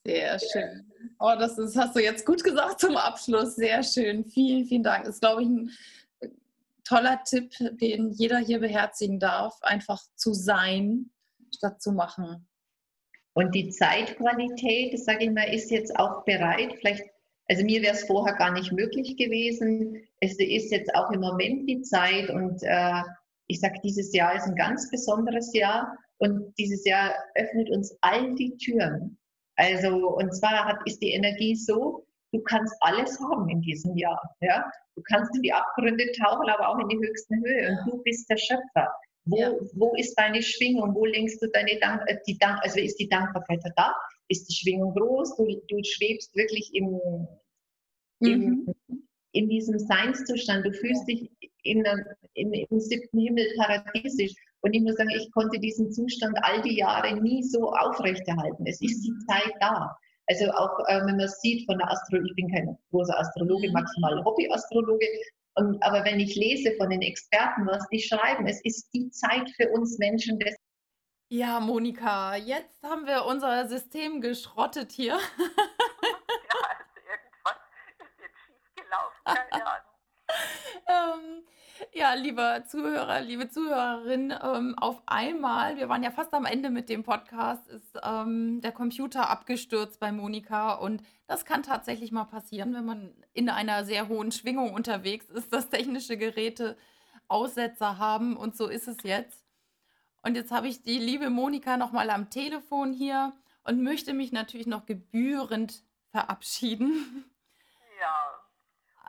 Sehr 0.06 0.38
schön. 0.38 0.92
Oh, 1.18 1.32
das 1.38 1.56
ist, 1.56 1.76
hast 1.76 1.96
du 1.96 2.00
jetzt 2.00 2.26
gut 2.26 2.44
gesagt 2.44 2.80
zum 2.80 2.96
Abschluss. 2.96 3.56
Sehr 3.56 3.82
schön. 3.82 4.24
Vielen, 4.26 4.66
vielen 4.66 4.82
Dank. 4.82 5.04
Das 5.04 5.14
ist, 5.14 5.20
glaube 5.20 5.42
ich, 5.42 5.48
ein 5.48 5.70
toller 6.84 7.22
Tipp, 7.24 7.52
den 7.80 8.10
jeder 8.10 8.38
hier 8.38 8.60
beherzigen 8.60 9.18
darf, 9.18 9.56
einfach 9.62 10.02
zu 10.16 10.34
sein, 10.34 11.10
statt 11.54 11.80
zu 11.80 11.92
machen. 11.92 12.46
Und 13.32 13.54
die 13.54 13.70
Zeitqualität, 13.70 15.02
sage 15.02 15.24
ich 15.24 15.30
mal, 15.30 15.52
ist 15.52 15.70
jetzt 15.70 15.96
auch 15.98 16.24
bereit. 16.24 16.74
Vielleicht 16.78 17.04
Also 17.48 17.64
mir 17.64 17.82
wäre 17.82 17.94
es 17.94 18.04
vorher 18.04 18.34
gar 18.36 18.52
nicht 18.52 18.72
möglich 18.72 19.16
gewesen. 19.16 20.02
Es 20.20 20.38
ist 20.38 20.70
jetzt 20.70 20.94
auch 20.94 21.10
im 21.10 21.20
Moment 21.20 21.68
die 21.68 21.82
Zeit 21.82 22.30
und 22.30 22.62
äh, 22.62 23.02
ich 23.48 23.60
sage, 23.60 23.80
dieses 23.84 24.14
Jahr 24.14 24.34
ist 24.34 24.46
ein 24.46 24.54
ganz 24.54 24.90
besonderes 24.90 25.52
Jahr 25.52 25.96
und 26.18 26.54
dieses 26.58 26.84
Jahr 26.86 27.14
öffnet 27.34 27.70
uns 27.70 27.96
all 28.00 28.34
die 28.34 28.56
Türen. 28.56 29.18
Also 29.56 30.16
und 30.16 30.34
zwar 30.34 30.64
hat, 30.64 30.78
ist 30.86 31.02
die 31.02 31.12
Energie 31.12 31.54
so, 31.54 32.06
du 32.32 32.40
kannst 32.42 32.74
alles 32.80 33.18
haben 33.20 33.48
in 33.48 33.60
diesem 33.60 33.96
Jahr. 33.96 34.20
Ja? 34.40 34.70
Du 34.96 35.02
kannst 35.02 35.34
in 35.36 35.42
die 35.42 35.52
Abgründe 35.52 36.10
tauchen, 36.12 36.48
aber 36.48 36.68
auch 36.68 36.78
in 36.78 36.88
die 36.88 36.98
höchsten 36.98 37.44
Höhe 37.44 37.68
und 37.68 37.92
du 37.92 38.02
bist 38.02 38.28
der 38.30 38.38
Schöpfer. 38.38 38.90
Wo, 39.26 39.38
ja. 39.38 39.52
wo 39.74 39.94
ist 39.94 40.14
deine 40.18 40.42
Schwingung? 40.42 40.94
Wo 40.94 41.04
lenkst 41.06 41.42
du 41.42 41.48
deine 41.48 41.78
Dank, 41.80 42.02
die 42.26 42.38
Dank, 42.38 42.60
also 42.62 42.78
ist 42.78 42.98
die 42.98 43.08
Dankbarkeit 43.08 43.62
da? 43.76 43.94
Ist 44.34 44.48
die 44.48 44.54
Schwingung 44.54 44.92
groß? 44.94 45.36
Du, 45.36 45.46
du 45.46 45.84
schwebst 45.84 46.34
wirklich 46.34 46.74
im, 46.74 47.00
mhm. 48.18 48.74
im, 48.88 49.06
in 49.32 49.48
diesem 49.48 49.78
Seinszustand. 49.78 50.66
Du 50.66 50.72
fühlst 50.72 51.06
dich 51.06 51.30
in, 51.62 51.84
in, 52.34 52.52
im 52.52 52.80
siebten 52.80 53.20
Himmel 53.20 53.46
paradiesisch. 53.56 54.34
Und 54.62 54.74
ich 54.74 54.82
muss 54.82 54.96
sagen, 54.96 55.10
ich 55.10 55.30
konnte 55.30 55.60
diesen 55.60 55.92
Zustand 55.92 56.36
all 56.42 56.62
die 56.62 56.76
Jahre 56.78 57.20
nie 57.20 57.44
so 57.44 57.70
aufrechterhalten. 57.70 58.66
Es 58.66 58.80
ist 58.80 59.04
die 59.04 59.12
mhm. 59.12 59.24
Zeit 59.28 59.54
da. 59.60 59.96
Also 60.26 60.50
auch 60.50 60.78
äh, 60.88 61.06
wenn 61.06 61.16
man 61.16 61.28
sieht 61.28 61.64
von 61.66 61.78
der 61.78 61.92
Astrologie, 61.92 62.30
ich 62.30 62.36
bin 62.36 62.50
kein 62.50 62.76
großer 62.90 63.16
Astrologe, 63.16 63.68
mhm. 63.68 63.74
maximal 63.74 64.24
Hobbyastrologe, 64.24 65.06
und, 65.56 65.80
aber 65.84 66.04
wenn 66.04 66.18
ich 66.18 66.34
lese 66.34 66.72
von 66.76 66.90
den 66.90 67.02
Experten, 67.02 67.66
was 67.66 67.86
die 67.88 68.00
schreiben, 68.00 68.46
es 68.46 68.60
ist 68.64 68.88
die 68.92 69.08
Zeit 69.10 69.48
für 69.56 69.70
uns 69.70 69.98
Menschen. 69.98 70.38
Des 70.40 70.56
ja, 71.34 71.58
Monika, 71.58 72.36
jetzt 72.36 72.80
haben 72.84 73.06
wir 73.06 73.24
unser 73.24 73.66
System 73.66 74.20
geschrottet 74.20 74.92
hier. 74.92 75.14
ja, 75.14 75.18
also 75.18 76.84
irgendwas 77.10 77.58
ist 77.98 78.20
jetzt 78.20 78.38
schiefgelaufen, 78.46 79.24
keine 79.24 79.66
Ahnung. 79.66 81.24
ähm, 81.26 81.44
ja, 81.92 82.14
lieber 82.14 82.64
Zuhörer, 82.66 83.20
liebe 83.20 83.48
Zuhörerin, 83.48 84.32
ähm, 84.44 84.78
auf 84.78 85.02
einmal, 85.06 85.76
wir 85.76 85.88
waren 85.88 86.04
ja 86.04 86.12
fast 86.12 86.32
am 86.34 86.44
Ende 86.44 86.70
mit 86.70 86.88
dem 86.88 87.02
Podcast, 87.02 87.66
ist 87.66 87.98
ähm, 88.04 88.60
der 88.60 88.70
Computer 88.70 89.28
abgestürzt 89.28 89.98
bei 89.98 90.12
Monika 90.12 90.74
und 90.74 91.02
das 91.26 91.44
kann 91.44 91.64
tatsächlich 91.64 92.12
mal 92.12 92.26
passieren, 92.26 92.74
wenn 92.74 92.84
man 92.84 93.12
in 93.32 93.50
einer 93.50 93.84
sehr 93.84 94.06
hohen 94.06 94.30
Schwingung 94.30 94.72
unterwegs 94.72 95.28
ist, 95.30 95.52
dass 95.52 95.68
technische 95.68 96.16
Geräte 96.16 96.76
Aussetzer 97.26 97.98
haben 97.98 98.36
und 98.36 98.56
so 98.56 98.68
ist 98.68 98.86
es 98.86 98.98
jetzt. 99.02 99.43
Und 100.24 100.36
jetzt 100.36 100.50
habe 100.50 100.68
ich 100.68 100.82
die 100.82 100.98
liebe 100.98 101.28
Monika 101.28 101.76
nochmal 101.76 102.08
am 102.10 102.30
Telefon 102.30 102.92
hier 102.92 103.32
und 103.62 103.82
möchte 103.82 104.14
mich 104.14 104.32
natürlich 104.32 104.66
noch 104.66 104.86
gebührend 104.86 105.84
verabschieden. 106.10 107.30
Ja, 108.00 108.44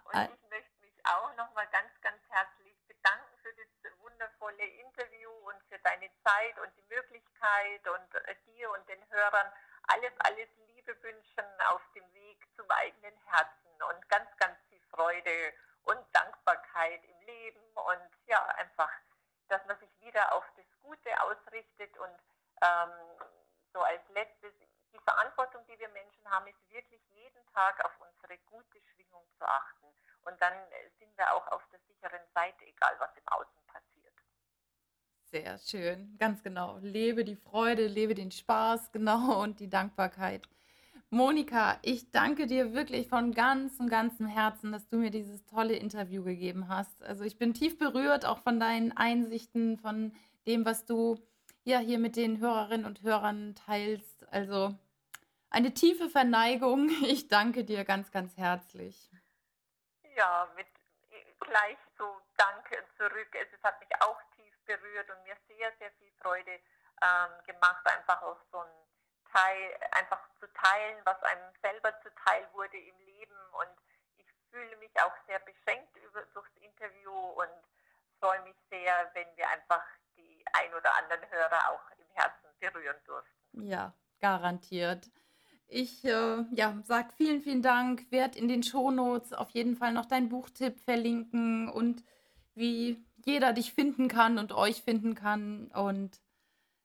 und 0.06 0.13
ich 0.13 0.49
möchte 0.49 0.75
mich 0.82 1.06
auch 1.06 1.36
nochmal 1.38 1.67
ganz, 1.71 1.89
ganz 2.01 2.21
herzlich 2.30 2.75
bedanken 2.88 3.32
für 3.41 3.54
das 3.56 3.93
wundervolle 3.99 4.65
Interview 4.65 5.30
und 5.47 5.56
für 5.69 5.80
deine 5.80 6.10
Zeit 6.23 6.60
und 6.60 6.71
die 6.78 6.93
Möglichkeit 6.93 7.88
und 7.88 8.15
äh, 8.28 8.36
dir 8.47 8.69
und 8.71 8.88
den 8.89 8.99
Hörern 9.10 9.47
alles, 9.88 10.13
alles 10.19 10.49
Liebe 10.67 10.95
wünschen 11.01 11.45
auf 11.69 11.82
dem 11.95 12.04
Weg 12.13 12.39
zum 12.56 12.69
eigenen 12.69 13.17
Herzen. 13.25 13.71
Und 13.89 14.10
ganz, 14.10 14.30
ganz 14.38 14.58
viel 14.69 14.82
Freude 14.89 15.54
und 15.84 15.99
Dankbarkeit 16.13 17.04
im 17.04 17.25
Leben 17.25 17.62
und 17.73 18.10
ja, 18.28 18.43
einfach, 18.58 18.91
dass 19.47 19.65
man 19.65 19.78
sich 19.80 19.89
wieder 20.01 20.34
auf 20.34 20.45
das 20.56 20.65
Gute 20.82 21.21
ausrichtet 21.21 21.97
und 21.97 22.15
ähm, 22.62 22.91
so 23.74 23.82
als 23.82 24.02
letztes, 24.13 24.54
die 24.94 25.00
Verantwortung, 25.00 25.62
die 25.68 25.78
wir 25.80 25.89
Menschen 25.89 26.26
haben, 26.30 26.48
ist 26.48 26.70
wirklich 26.70 27.02
jeden 27.12 27.46
Tag 27.54 27.84
auf 27.84 27.91
unsere 28.00 28.38
gute 28.46 28.80
Schwingung 28.94 29.26
zu 29.38 29.46
achten. 29.46 29.88
Und 30.24 30.41
dann 30.41 30.54
sind 31.00 31.15
wir 31.18 31.34
auch 31.34 31.48
auf 31.52 31.62
der 31.72 31.80
sicheren 31.88 32.22
Seite, 32.34 32.65
egal 32.65 32.96
was 33.00 33.15
im 33.15 33.28
Außen 33.28 33.65
passiert. 33.68 34.13
Sehr 35.32 35.58
schön, 35.58 36.18
ganz 36.18 36.41
genau. 36.41 36.78
Lebe 36.82 37.24
die 37.24 37.36
Freude, 37.36 37.88
lebe 37.88 38.15
den 38.15 38.32
Spaß, 38.32 38.91
genau, 38.94 39.41
und 39.41 39.60
die 39.60 39.70
Dankbarkeit. 39.70 40.48
Monika, 41.10 41.78
ich 41.82 42.12
danke 42.12 42.48
dir 42.48 42.74
wirklich 42.74 43.08
von 43.08 43.32
ganzem, 43.32 43.88
ganzem 43.88 44.28
Herzen, 44.28 44.72
dass 44.72 44.88
du 44.89 44.98
mir 44.98 45.12
dieses 45.12 45.46
tolle 45.46 45.76
Interview 45.76 46.24
gegeben 46.24 46.68
hast. 46.68 47.04
Also 47.04 47.24
ich 47.24 47.38
bin 47.38 47.54
tief 47.54 47.78
berührt, 47.78 48.26
auch 48.26 48.39
von 48.39 48.60
deinen 48.60 48.91
Einsichten, 48.98 49.78
von 49.78 50.13
dem, 50.48 50.65
was 50.65 50.86
du 50.86 51.18
ja 51.65 51.80
hier 51.80 51.99
mit 51.99 52.15
den 52.15 52.39
Hörerinnen 52.39 52.86
und 52.86 53.01
Hörern 53.01 53.56
teilst. 53.56 54.25
Also 54.32 54.73
eine 55.49 55.73
tiefe 55.73 56.10
Verneigung. 56.10 56.89
Ich 57.04 57.28
danke 57.28 57.65
dir 57.65 57.84
ganz, 57.84 58.12
ganz 58.12 58.38
herzlich 58.38 59.10
ja, 60.15 60.49
mit 60.56 60.67
gleich 61.39 61.78
so 61.97 62.21
Danke 62.38 62.84
zurück. 62.97 63.28
Es 63.34 63.63
hat 63.63 63.80
mich 63.80 63.89
auch 64.01 64.19
tief 64.36 64.54
berührt 64.65 65.10
und 65.10 65.23
mir 65.23 65.36
sehr, 65.47 65.71
sehr 65.80 65.91
viel 65.91 66.12
Freude 66.21 66.60
ähm, 67.01 67.32
gemacht, 67.45 67.86
einfach 67.86 68.21
auch 68.23 68.39
so 68.51 68.60
ein 68.60 68.71
Teil, 69.32 69.78
einfach 69.91 70.21
zu 70.39 70.47
teilen, 70.54 70.97
was 71.04 71.21
einem 71.23 71.54
selber 71.62 71.93
zuteil 72.01 72.47
wurde 72.54 72.78
im 72.78 72.97
Leben. 72.99 73.38
Und 73.51 73.78
ich 74.17 74.28
fühle 74.51 74.75
mich 74.78 74.91
auch 75.01 75.13
sehr 75.28 75.39
beschenkt 75.39 75.95
über, 75.97 76.23
durchs 76.34 76.56
Interview 76.62 77.12
und 77.12 77.51
freue 78.19 78.41
mich 78.41 78.56
sehr, 78.69 79.12
wenn 79.13 79.28
wir 79.36 79.49
einfach 79.49 79.84
ein 80.62 80.74
oder 80.74 80.89
anderen 80.98 81.30
Hörer 81.30 81.72
auch 81.72 81.91
im 81.98 82.06
Herzen 82.13 82.48
berühren 82.60 82.98
durften. 83.06 83.62
Ja, 83.63 83.94
garantiert. 84.20 85.10
Ich 85.68 86.06
äh, 86.06 86.44
ja, 86.52 86.78
sage 86.84 87.10
vielen, 87.18 87.41
vielen 87.41 87.62
Dank. 87.62 88.12
Werde 88.12 88.38
in 88.38 88.48
den 88.48 88.63
Shownotes 88.63 89.34
auf 89.34 89.50
jeden 89.52 89.76
Fall 89.76 89.94
noch 89.94 90.06
deinen 90.06 90.30
Buchtipp 90.30 90.80
verlinken 90.80 91.70
und 91.70 92.04
wie 92.54 93.04
jeder 93.26 93.54
dich 93.54 93.74
finden 93.74 94.08
kann 94.08 94.38
und 94.38 94.54
euch 94.54 94.84
finden 94.84 95.15
kann. 95.15 95.68
Und 95.74 96.22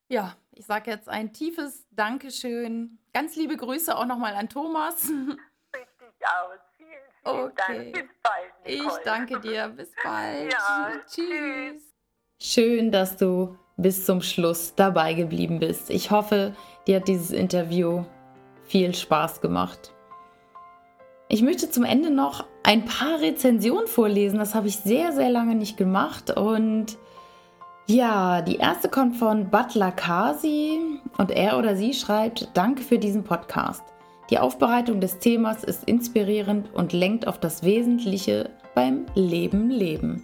ja, 0.09 0.35
ich 0.52 0.66
sage 0.66 0.90
jetzt 0.90 1.09
ein 1.09 1.33
tiefes 1.33 1.87
Dankeschön. 1.90 2.98
Ganz 3.12 3.37
liebe 3.37 3.56
Grüße 3.56 3.96
auch 3.96 4.06
nochmal 4.06 4.35
an 4.35 4.48
Thomas. 4.48 5.09
Richtig 5.74 6.26
aus. 6.26 6.59
Vielen, 6.76 6.90
vielen 7.22 7.44
okay. 7.44 7.92
Dank. 7.92 7.92
Bis 7.92 8.16
bald. 8.22 8.66
Nicole. 8.66 8.98
Ich 8.98 9.04
danke 9.04 9.40
dir. 9.40 9.68
Bis 9.68 9.92
bald. 10.02 10.52
Ja, 10.52 10.90
tschüss. 11.06 11.14
tschüss. 11.14 11.94
Schön, 12.40 12.90
dass 12.90 13.16
du 13.16 13.59
bis 13.82 14.04
zum 14.04 14.22
Schluss 14.22 14.74
dabei 14.74 15.14
geblieben 15.14 15.58
bist. 15.58 15.90
Ich 15.90 16.10
hoffe, 16.10 16.54
dir 16.86 16.96
hat 16.96 17.08
dieses 17.08 17.30
Interview 17.30 18.04
viel 18.64 18.94
Spaß 18.94 19.40
gemacht. 19.40 19.92
Ich 21.28 21.42
möchte 21.42 21.70
zum 21.70 21.84
Ende 21.84 22.10
noch 22.10 22.44
ein 22.62 22.84
paar 22.84 23.20
Rezensionen 23.20 23.86
vorlesen. 23.86 24.38
Das 24.38 24.54
habe 24.54 24.68
ich 24.68 24.76
sehr, 24.76 25.12
sehr 25.12 25.30
lange 25.30 25.54
nicht 25.54 25.76
gemacht. 25.76 26.36
Und 26.36 26.98
ja, 27.86 28.42
die 28.42 28.56
erste 28.56 28.88
kommt 28.88 29.16
von 29.16 29.50
Butler 29.50 29.92
Kasi 29.92 30.78
und 31.18 31.30
er 31.30 31.58
oder 31.58 31.76
sie 31.76 31.94
schreibt, 31.94 32.48
danke 32.54 32.82
für 32.82 32.98
diesen 32.98 33.24
Podcast. 33.24 33.82
Die 34.30 34.38
Aufbereitung 34.38 35.00
des 35.00 35.18
Themas 35.18 35.64
ist 35.64 35.84
inspirierend 35.84 36.72
und 36.74 36.92
lenkt 36.92 37.26
auf 37.26 37.40
das 37.40 37.64
Wesentliche 37.64 38.50
beim 38.74 39.06
Leben 39.14 39.70
Leben. 39.70 40.22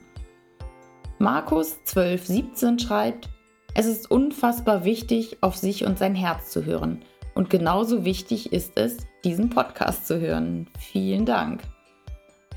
Markus 1.19 1.77
1217 1.87 2.79
schreibt, 2.79 3.29
es 3.77 3.87
ist 3.87 4.11
unfassbar 4.11 4.85
wichtig, 4.85 5.39
auf 5.43 5.57
sich 5.57 5.85
und 5.85 5.99
sein 5.99 6.15
Herz 6.15 6.51
zu 6.51 6.65
hören– 6.65 7.03
und 7.37 7.51
genauso 7.51 8.07
wichtig 8.07 8.51
ist 8.55 8.79
es, 8.79 8.97
diesen 9.23 9.51
Podcast 9.51 10.07
zu 10.07 10.19
hören. 10.19 10.69
Vielen 10.79 11.27
Dank. 11.27 11.61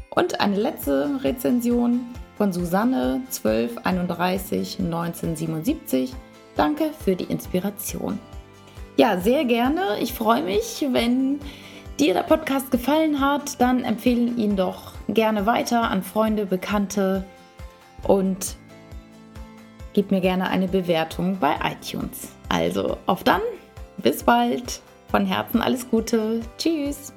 Und 0.09 0.39
eine 0.39 0.55
letzte 0.55 1.19
Rezension 1.21 1.99
von 2.37 2.53
Susanne 2.53 3.21
1231 3.25 4.79
1977. 4.79 6.13
Danke 6.55 6.91
für 6.97 7.17
die 7.17 7.25
Inspiration. 7.25 8.17
Ja, 8.95 9.19
sehr 9.19 9.43
gerne. 9.43 9.99
Ich 9.99 10.13
freue 10.13 10.43
mich, 10.43 10.85
wenn 10.93 11.41
dir 11.99 12.13
der 12.13 12.23
Podcast 12.23 12.71
gefallen 12.71 13.19
hat, 13.19 13.59
dann 13.59 13.83
empfehle 13.83 14.31
ihn 14.31 14.55
doch 14.55 14.93
gerne 15.09 15.45
weiter 15.45 15.91
an 15.91 16.03
Freunde, 16.03 16.45
Bekannte 16.45 17.25
und 18.07 18.55
gib 19.99 20.11
mir 20.11 20.21
gerne 20.21 20.49
eine 20.49 20.69
Bewertung 20.69 21.39
bei 21.39 21.55
iTunes. 21.61 22.29
Also 22.47 22.95
auf 23.05 23.25
dann! 23.25 23.41
Bis 23.97 24.23
bald. 24.23 24.79
Von 25.11 25.25
Herzen 25.25 25.61
alles 25.61 25.89
Gute. 25.89 26.39
Tschüss. 26.57 27.11